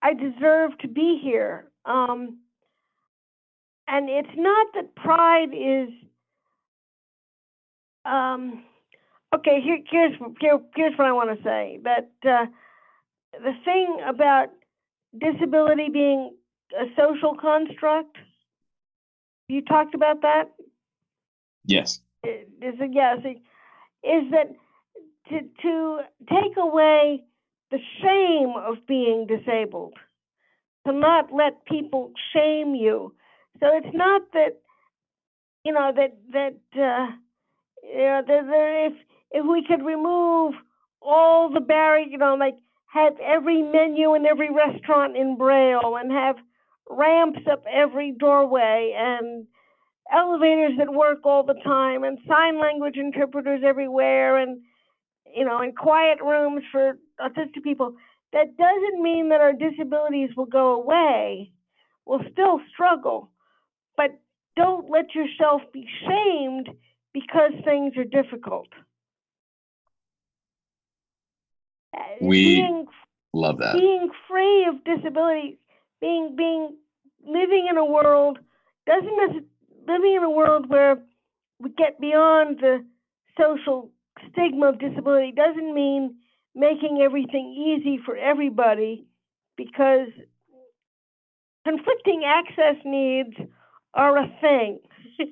I 0.02 0.14
deserve 0.14 0.76
to 0.80 0.88
be 0.88 1.20
here. 1.22 1.70
Um, 1.84 2.38
and 3.86 4.08
it's 4.08 4.36
not 4.36 4.66
that 4.74 4.94
pride 4.94 5.52
is 5.52 5.90
um, 8.04 8.64
Okay, 9.34 9.60
here, 9.60 9.78
here's 9.90 10.12
here, 10.40 10.60
here's 10.76 10.96
what 10.96 11.08
I 11.08 11.12
want 11.12 11.36
to 11.36 11.42
say. 11.42 11.80
That 11.82 12.10
uh, 12.24 12.46
the 13.32 13.52
thing 13.64 13.98
about 14.06 14.48
disability 15.18 15.88
being 15.92 16.36
a 16.78 16.84
social 16.96 17.34
construct, 17.34 18.16
you 19.48 19.62
talked 19.62 19.94
about 19.94 20.22
that. 20.22 20.52
Yes. 21.64 22.00
is 22.22 22.46
it 22.62 22.90
yes, 22.92 23.18
is 24.04 24.30
that 24.30 24.52
to 25.30 25.40
to 25.62 26.00
take 26.28 26.56
away 26.56 27.24
the 27.72 27.78
shame 28.02 28.52
of 28.56 28.86
being 28.86 29.26
disabled, 29.26 29.94
to 30.86 30.92
not 30.92 31.32
let 31.32 31.64
people 31.66 32.12
shame 32.32 32.76
you. 32.76 33.14
So 33.58 33.66
it's 33.72 33.96
not 33.96 34.22
that 34.32 34.60
you 35.64 35.72
know 35.72 35.90
that 35.96 36.16
that 36.32 36.80
uh, 36.80 37.06
you 37.82 37.98
know 37.98 38.22
that 38.26 38.46
there, 38.46 38.86
if 38.86 38.92
if 39.34 39.44
we 39.44 39.64
could 39.66 39.84
remove 39.84 40.54
all 41.02 41.50
the 41.52 41.60
barriers, 41.60 42.08
you 42.10 42.18
know, 42.18 42.36
like 42.38 42.54
have 42.94 43.14
every 43.20 43.60
menu 43.62 44.14
in 44.14 44.24
every 44.24 44.48
restaurant 44.50 45.16
in 45.16 45.36
braille 45.36 45.96
and 46.00 46.12
have 46.12 46.36
ramps 46.88 47.40
up 47.50 47.64
every 47.70 48.12
doorway 48.12 48.94
and 48.96 49.46
elevators 50.14 50.74
that 50.78 50.94
work 50.94 51.18
all 51.24 51.42
the 51.42 51.58
time 51.64 52.04
and 52.04 52.18
sign 52.28 52.60
language 52.60 52.96
interpreters 52.96 53.62
everywhere 53.66 54.38
and 54.38 54.60
you 55.34 55.44
know 55.44 55.58
and 55.60 55.76
quiet 55.76 56.18
rooms 56.22 56.62
for 56.70 56.96
autistic 57.20 57.64
people 57.64 57.94
that 58.32 58.56
doesn't 58.56 59.02
mean 59.02 59.30
that 59.30 59.40
our 59.40 59.52
disabilities 59.52 60.30
will 60.36 60.46
go 60.46 60.74
away. 60.74 61.50
We'll 62.06 62.24
still 62.32 62.60
struggle 62.72 63.30
but 63.96 64.10
don't 64.56 64.88
let 64.90 65.06
yourself 65.14 65.62
be 65.72 65.88
shamed 66.06 66.68
because 67.12 67.52
things 67.64 67.94
are 67.96 68.04
difficult 68.04 68.68
Uh, 71.94 72.00
we 72.20 72.56
being, 72.56 72.86
love 73.32 73.58
that 73.58 73.74
being 73.74 74.10
free 74.28 74.66
of 74.66 74.82
disability 74.84 75.58
being 76.00 76.34
being 76.36 76.76
living 77.26 77.66
in 77.70 77.76
a 77.76 77.84
world 77.84 78.38
doesn't 78.86 79.46
living 79.86 80.14
in 80.16 80.22
a 80.22 80.30
world 80.30 80.68
where 80.68 80.98
we 81.58 81.70
get 81.70 82.00
beyond 82.00 82.58
the 82.60 82.84
social 83.38 83.90
stigma 84.30 84.68
of 84.68 84.78
disability 84.78 85.32
doesn't 85.32 85.74
mean 85.74 86.14
making 86.54 87.00
everything 87.02 87.52
easy 87.52 87.98
for 88.04 88.16
everybody 88.16 89.06
because 89.56 90.08
conflicting 91.66 92.22
access 92.24 92.76
needs 92.84 93.34
are 93.94 94.18
a 94.18 94.28
thing. 94.40 94.78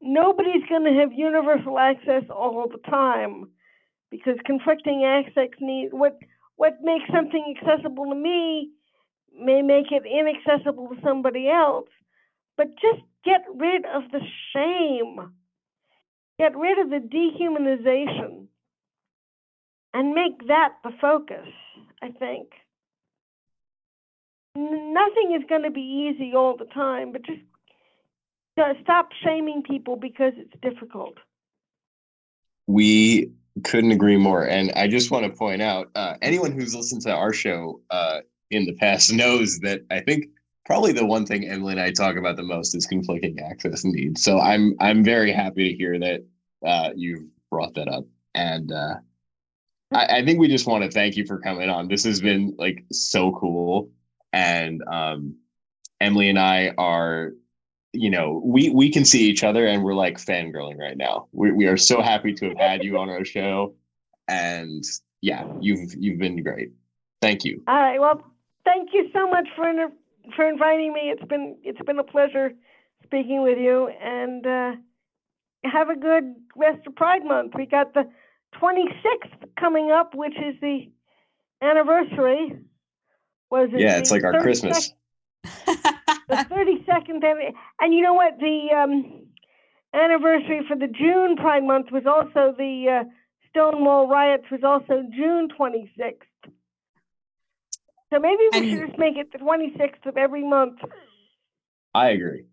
Nobody's 0.00 0.62
going 0.68 0.84
to 0.84 1.00
have 1.00 1.12
universal 1.12 1.78
access 1.78 2.22
all 2.30 2.68
the 2.70 2.90
time 2.90 3.48
because 4.10 4.36
conflicting 4.44 5.04
access 5.04 5.50
needs 5.60 5.92
what 5.92 6.18
what 6.56 6.78
makes 6.82 7.04
something 7.12 7.54
accessible 7.56 8.06
to 8.06 8.14
me 8.14 8.70
may 9.38 9.62
make 9.62 9.86
it 9.90 10.04
inaccessible 10.06 10.88
to 10.88 11.00
somebody 11.02 11.48
else. 11.48 11.88
But 12.56 12.68
just 12.80 13.02
get 13.24 13.42
rid 13.54 13.84
of 13.84 14.10
the 14.10 14.20
shame, 14.54 15.32
get 16.38 16.56
rid 16.56 16.78
of 16.78 16.88
the 16.88 17.06
dehumanization, 17.06 18.46
and 19.92 20.14
make 20.14 20.46
that 20.48 20.74
the 20.82 20.92
focus, 21.00 21.48
I 22.02 22.08
think. 22.10 22.48
Nothing 24.54 25.38
is 25.38 25.46
going 25.48 25.64
to 25.64 25.70
be 25.70 26.10
easy 26.14 26.32
all 26.34 26.56
the 26.56 26.64
time, 26.64 27.12
but 27.12 27.22
just 27.26 27.42
uh, 28.58 28.72
stop 28.82 29.10
shaming 29.22 29.62
people 29.62 29.96
because 29.96 30.32
it's 30.36 30.58
difficult. 30.62 31.18
We 32.66 33.32
couldn't 33.64 33.92
agree 33.92 34.16
more. 34.16 34.46
And 34.46 34.72
I 34.72 34.88
just 34.88 35.10
want 35.10 35.24
to 35.24 35.30
point 35.30 35.62
out 35.62 35.90
uh, 35.94 36.14
anyone 36.22 36.52
who's 36.52 36.74
listened 36.74 37.02
to 37.02 37.14
our 37.14 37.32
show 37.32 37.80
uh, 37.90 38.20
in 38.50 38.66
the 38.66 38.74
past 38.74 39.12
knows 39.12 39.58
that 39.60 39.82
I 39.90 40.00
think 40.00 40.26
probably 40.64 40.92
the 40.92 41.06
one 41.06 41.24
thing 41.24 41.48
Emily 41.48 41.72
and 41.72 41.80
I 41.80 41.92
talk 41.92 42.16
about 42.16 42.36
the 42.36 42.42
most 42.42 42.74
is 42.74 42.86
conflicting 42.86 43.40
access 43.40 43.84
needs. 43.84 44.22
So 44.22 44.40
I'm 44.40 44.74
I'm 44.80 45.02
very 45.04 45.32
happy 45.32 45.70
to 45.70 45.76
hear 45.76 45.98
that 45.98 46.24
uh, 46.64 46.90
you've 46.94 47.24
brought 47.50 47.74
that 47.74 47.88
up, 47.88 48.04
and 48.34 48.72
uh, 48.72 48.94
I, 49.92 50.18
I, 50.18 50.24
think 50.24 50.40
we 50.40 50.48
just 50.48 50.66
want 50.66 50.82
to 50.84 50.90
thank 50.90 51.16
you 51.16 51.24
for 51.24 51.38
coming 51.38 51.70
on. 51.70 51.86
This 51.86 52.04
has 52.04 52.20
been 52.20 52.54
like 52.58 52.84
so 52.90 53.32
cool, 53.32 53.90
and 54.32 54.82
um, 54.86 55.36
Emily 56.00 56.28
and 56.28 56.38
I 56.38 56.72
are. 56.76 57.32
You 57.96 58.10
know, 58.10 58.40
we 58.44 58.70
we 58.70 58.90
can 58.90 59.04
see 59.04 59.28
each 59.28 59.42
other 59.42 59.66
and 59.66 59.82
we're 59.82 59.94
like 59.94 60.18
fangirling 60.18 60.78
right 60.78 60.96
now. 60.96 61.28
We 61.32 61.52
we 61.52 61.66
are 61.66 61.76
so 61.76 62.02
happy 62.02 62.32
to 62.34 62.48
have 62.48 62.58
had 62.58 62.84
you 62.84 62.98
on 62.98 63.08
our 63.08 63.24
show, 63.24 63.74
and 64.28 64.84
yeah, 65.20 65.44
you've 65.60 65.94
you've 65.94 66.18
been 66.18 66.42
great. 66.42 66.72
Thank 67.22 67.44
you. 67.44 67.62
All 67.66 67.74
right. 67.74 68.00
Well, 68.00 68.22
thank 68.64 68.90
you 68.92 69.08
so 69.12 69.28
much 69.28 69.48
for 69.56 69.68
inter- 69.68 69.92
for 70.34 70.48
inviting 70.48 70.92
me. 70.92 71.10
It's 71.10 71.24
been 71.24 71.56
it's 71.62 71.80
been 71.86 71.98
a 71.98 72.04
pleasure 72.04 72.52
speaking 73.04 73.42
with 73.42 73.58
you, 73.58 73.88
and 73.88 74.46
uh, 74.46 74.72
have 75.64 75.88
a 75.88 75.96
good 75.96 76.34
rest 76.56 76.86
of 76.86 76.94
Pride 76.94 77.24
Month. 77.24 77.52
We 77.56 77.66
got 77.66 77.94
the 77.94 78.04
26th 78.60 79.48
coming 79.58 79.90
up, 79.90 80.14
which 80.14 80.36
is 80.36 80.54
the 80.60 80.90
anniversary. 81.62 82.58
Was 83.50 83.70
it? 83.72 83.80
Yeah, 83.80 83.98
it's 83.98 84.10
like 84.10 84.24
our 84.24 84.40
Christmas. 84.40 84.92
The 85.66 86.36
32nd, 86.50 87.22
and 87.80 87.94
you 87.94 88.02
know 88.02 88.14
what? 88.14 88.38
The 88.38 88.68
um, 88.76 89.26
anniversary 89.94 90.60
for 90.68 90.76
the 90.76 90.88
June 90.88 91.36
Pride 91.36 91.64
Month 91.64 91.90
was 91.90 92.04
also 92.06 92.54
the 92.56 93.02
uh, 93.02 93.04
Stonewall 93.50 94.08
riots 94.08 94.44
was 94.50 94.60
also 94.62 95.02
June 95.14 95.48
26th. 95.58 96.52
So 98.12 98.20
maybe 98.20 98.42
we 98.52 98.58
and 98.58 98.70
should 98.70 98.88
just 98.88 98.98
make 98.98 99.16
it 99.16 99.32
the 99.32 99.38
26th 99.38 100.06
of 100.06 100.16
every 100.16 100.46
month. 100.46 100.78
I 101.94 102.10
agree. 102.10 102.44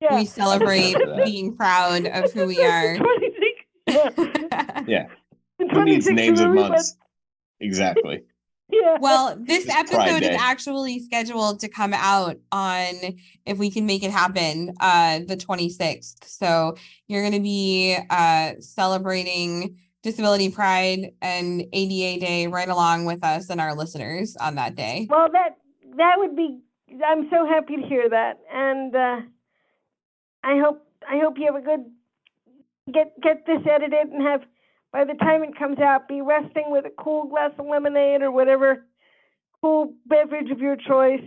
Yeah. 0.00 0.16
We 0.16 0.26
celebrate 0.26 0.94
being 1.24 1.56
proud 1.56 2.06
of 2.06 2.32
who 2.32 2.46
we 2.46 2.62
are. 2.62 2.96
yeah. 4.86 5.06
Who 5.58 5.84
needs 5.84 6.06
names 6.06 6.40
of 6.40 6.52
months? 6.52 6.96
Exactly. 7.60 8.24
Yeah. 8.68 8.98
Well, 9.00 9.36
this 9.40 9.68
episode 9.68 10.22
is 10.22 10.36
actually 10.40 10.98
scheduled 11.00 11.60
to 11.60 11.68
come 11.68 11.94
out 11.94 12.36
on 12.50 12.94
if 13.44 13.58
we 13.58 13.70
can 13.70 13.86
make 13.86 14.02
it 14.02 14.10
happen, 14.10 14.74
uh 14.80 15.20
the 15.20 15.36
26th. 15.36 16.24
So 16.24 16.76
you're 17.06 17.22
gonna 17.22 17.40
be 17.40 17.96
uh 18.10 18.54
celebrating 18.58 19.78
Disability 20.02 20.50
Pride 20.50 21.12
and 21.20 21.64
ADA 21.72 22.24
Day 22.24 22.46
right 22.46 22.68
along 22.68 23.06
with 23.06 23.24
us 23.24 23.50
and 23.50 23.60
our 23.60 23.74
listeners 23.74 24.36
on 24.36 24.54
that 24.56 24.74
day. 24.74 25.06
Well, 25.10 25.28
that 25.32 25.58
that 25.96 26.14
would 26.18 26.36
be. 26.36 26.60
I'm 27.04 27.28
so 27.30 27.44
happy 27.46 27.76
to 27.76 27.82
hear 27.82 28.08
that, 28.08 28.38
and 28.52 28.94
uh, 28.94 29.20
I 30.44 30.58
hope 30.58 30.86
I 31.08 31.18
hope 31.18 31.34
you 31.38 31.46
have 31.46 31.56
a 31.56 31.64
good 31.64 31.84
get 32.92 33.20
get 33.20 33.46
this 33.46 33.60
edited 33.68 34.08
and 34.08 34.22
have 34.22 34.42
by 34.96 35.04
the 35.04 35.12
time 35.12 35.42
it 35.42 35.54
comes 35.58 35.78
out 35.78 36.08
be 36.08 36.22
resting 36.22 36.70
with 36.70 36.86
a 36.86 36.90
cool 37.02 37.26
glass 37.26 37.50
of 37.58 37.66
lemonade 37.66 38.22
or 38.22 38.30
whatever 38.30 38.86
cool 39.60 39.92
beverage 40.06 40.50
of 40.50 40.58
your 40.58 40.74
choice 40.74 41.20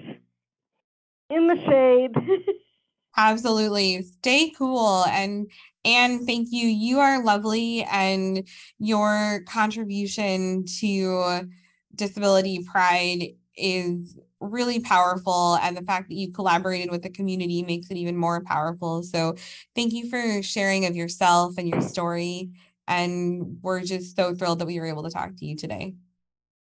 in 1.29 1.45
the 1.45 1.55
shade. 1.55 2.15
Absolutely. 3.17 4.01
Stay 4.01 4.51
cool 4.57 5.05
and 5.05 5.51
and 5.85 6.25
thank 6.25 6.47
you. 6.51 6.67
You 6.67 6.99
are 6.99 7.23
lovely, 7.23 7.83
and 7.83 8.47
your 8.79 9.43
contribution 9.47 10.65
to 10.79 11.47
disability 11.93 12.65
pride 12.69 13.35
is 13.55 14.17
really 14.39 14.79
powerful. 14.79 15.57
And 15.61 15.77
the 15.77 15.83
fact 15.83 16.09
that 16.09 16.15
you 16.15 16.31
collaborated 16.31 16.91
with 16.91 17.03
the 17.03 17.09
community 17.09 17.63
makes 17.63 17.91
it 17.91 17.97
even 17.97 18.17
more 18.17 18.41
powerful. 18.41 19.03
So, 19.03 19.35
thank 19.75 19.93
you 19.93 20.09
for 20.09 20.41
sharing 20.41 20.85
of 20.85 20.95
yourself 20.95 21.53
and 21.57 21.69
your 21.69 21.81
story. 21.81 22.49
And 22.89 23.59
we're 23.61 23.81
just 23.81 24.15
so 24.15 24.33
thrilled 24.33 24.59
that 24.59 24.65
we 24.65 24.79
were 24.79 24.87
able 24.87 25.03
to 25.03 25.11
talk 25.11 25.35
to 25.37 25.45
you 25.45 25.55
today. 25.55 25.93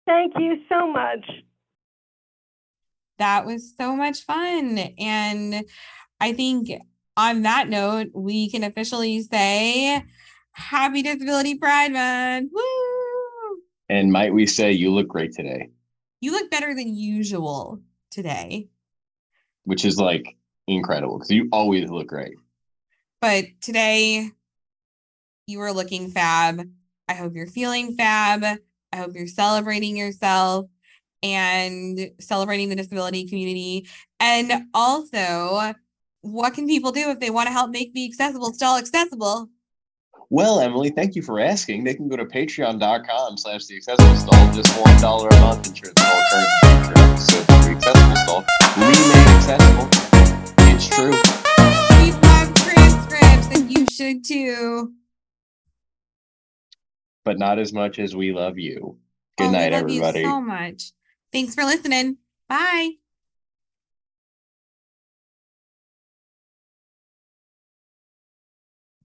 Thank 0.06 0.34
you 0.38 0.58
so 0.68 0.86
much. 0.86 1.28
That 3.18 3.46
was 3.46 3.74
so 3.76 3.96
much 3.96 4.20
fun. 4.20 4.78
And 4.98 5.64
I 6.20 6.34
think 6.34 6.70
on 7.16 7.42
that 7.42 7.68
note, 7.68 8.08
we 8.14 8.50
can 8.50 8.62
officially 8.62 9.22
say 9.22 10.04
Happy 10.52 11.02
Disability 11.02 11.56
Pride 11.56 11.92
Month. 11.92 12.50
Woo! 12.52 13.62
And 13.88 14.12
might 14.12 14.34
we 14.34 14.44
say 14.44 14.70
you 14.72 14.92
look 14.92 15.08
great 15.08 15.32
today? 15.32 15.70
You 16.20 16.32
look 16.32 16.50
better 16.50 16.74
than 16.74 16.94
usual 16.94 17.80
today. 18.10 18.68
Which 19.64 19.86
is 19.86 19.98
like 19.98 20.36
incredible 20.66 21.16
because 21.16 21.30
you 21.30 21.48
always 21.52 21.88
look 21.90 22.08
great. 22.08 22.34
But 23.20 23.46
today, 23.60 24.30
you 25.48 25.60
are 25.62 25.72
looking 25.72 26.10
fab. 26.10 26.62
I 27.08 27.14
hope 27.14 27.34
you're 27.34 27.46
feeling 27.46 27.96
fab. 27.96 28.44
I 28.92 28.96
hope 28.96 29.14
you're 29.14 29.26
celebrating 29.26 29.96
yourself 29.96 30.66
and 31.22 32.10
celebrating 32.20 32.68
the 32.68 32.76
disability 32.76 33.26
community. 33.26 33.88
And 34.20 34.66
also, 34.74 35.72
what 36.20 36.52
can 36.52 36.66
people 36.66 36.92
do 36.92 37.10
if 37.10 37.18
they 37.18 37.30
want 37.30 37.46
to 37.46 37.52
help 37.52 37.70
make 37.70 37.94
the 37.94 38.04
accessible 38.04 38.52
stall 38.52 38.76
accessible? 38.76 39.48
Well, 40.30 40.60
Emily, 40.60 40.90
thank 40.90 41.16
you 41.16 41.22
for 41.22 41.40
asking. 41.40 41.84
They 41.84 41.94
can 41.94 42.08
go 42.08 42.16
to 42.16 42.26
patreon.com 42.26 43.38
slash 43.38 43.64
the 43.64 43.76
accessible 43.76 44.16
stall, 44.16 44.52
just 44.52 44.78
one 44.78 45.00
dollar 45.00 45.30
a 45.30 45.40
month 45.40 45.66
ensures 45.66 45.94
all 45.98 46.22
current 46.30 46.48
future 46.62 46.98
episodes 46.98 47.40
of 47.40 47.46
the 47.46 47.70
accessible 47.70 48.16
stall 48.16 48.44
remain 48.76 49.28
accessible. 49.38 49.88
It's 50.68 50.88
true. 50.88 51.16
We 52.02 52.10
have 52.28 52.52
transcripts 52.54 53.58
and 53.58 53.72
you 53.72 53.86
should 53.86 54.24
too. 54.24 54.92
But 57.28 57.38
not 57.38 57.58
as 57.58 57.74
much 57.74 57.98
as 57.98 58.16
we 58.16 58.32
love 58.32 58.58
you. 58.58 58.96
Good 59.36 59.48
oh, 59.48 59.50
night, 59.50 59.74
everybody. 59.74 60.22
Thank 60.22 60.24
you 60.24 60.30
so 60.30 60.40
much. 60.40 60.92
Thanks 61.30 61.54
for 61.54 61.62
listening. 61.62 62.16
Bye. 62.48 62.92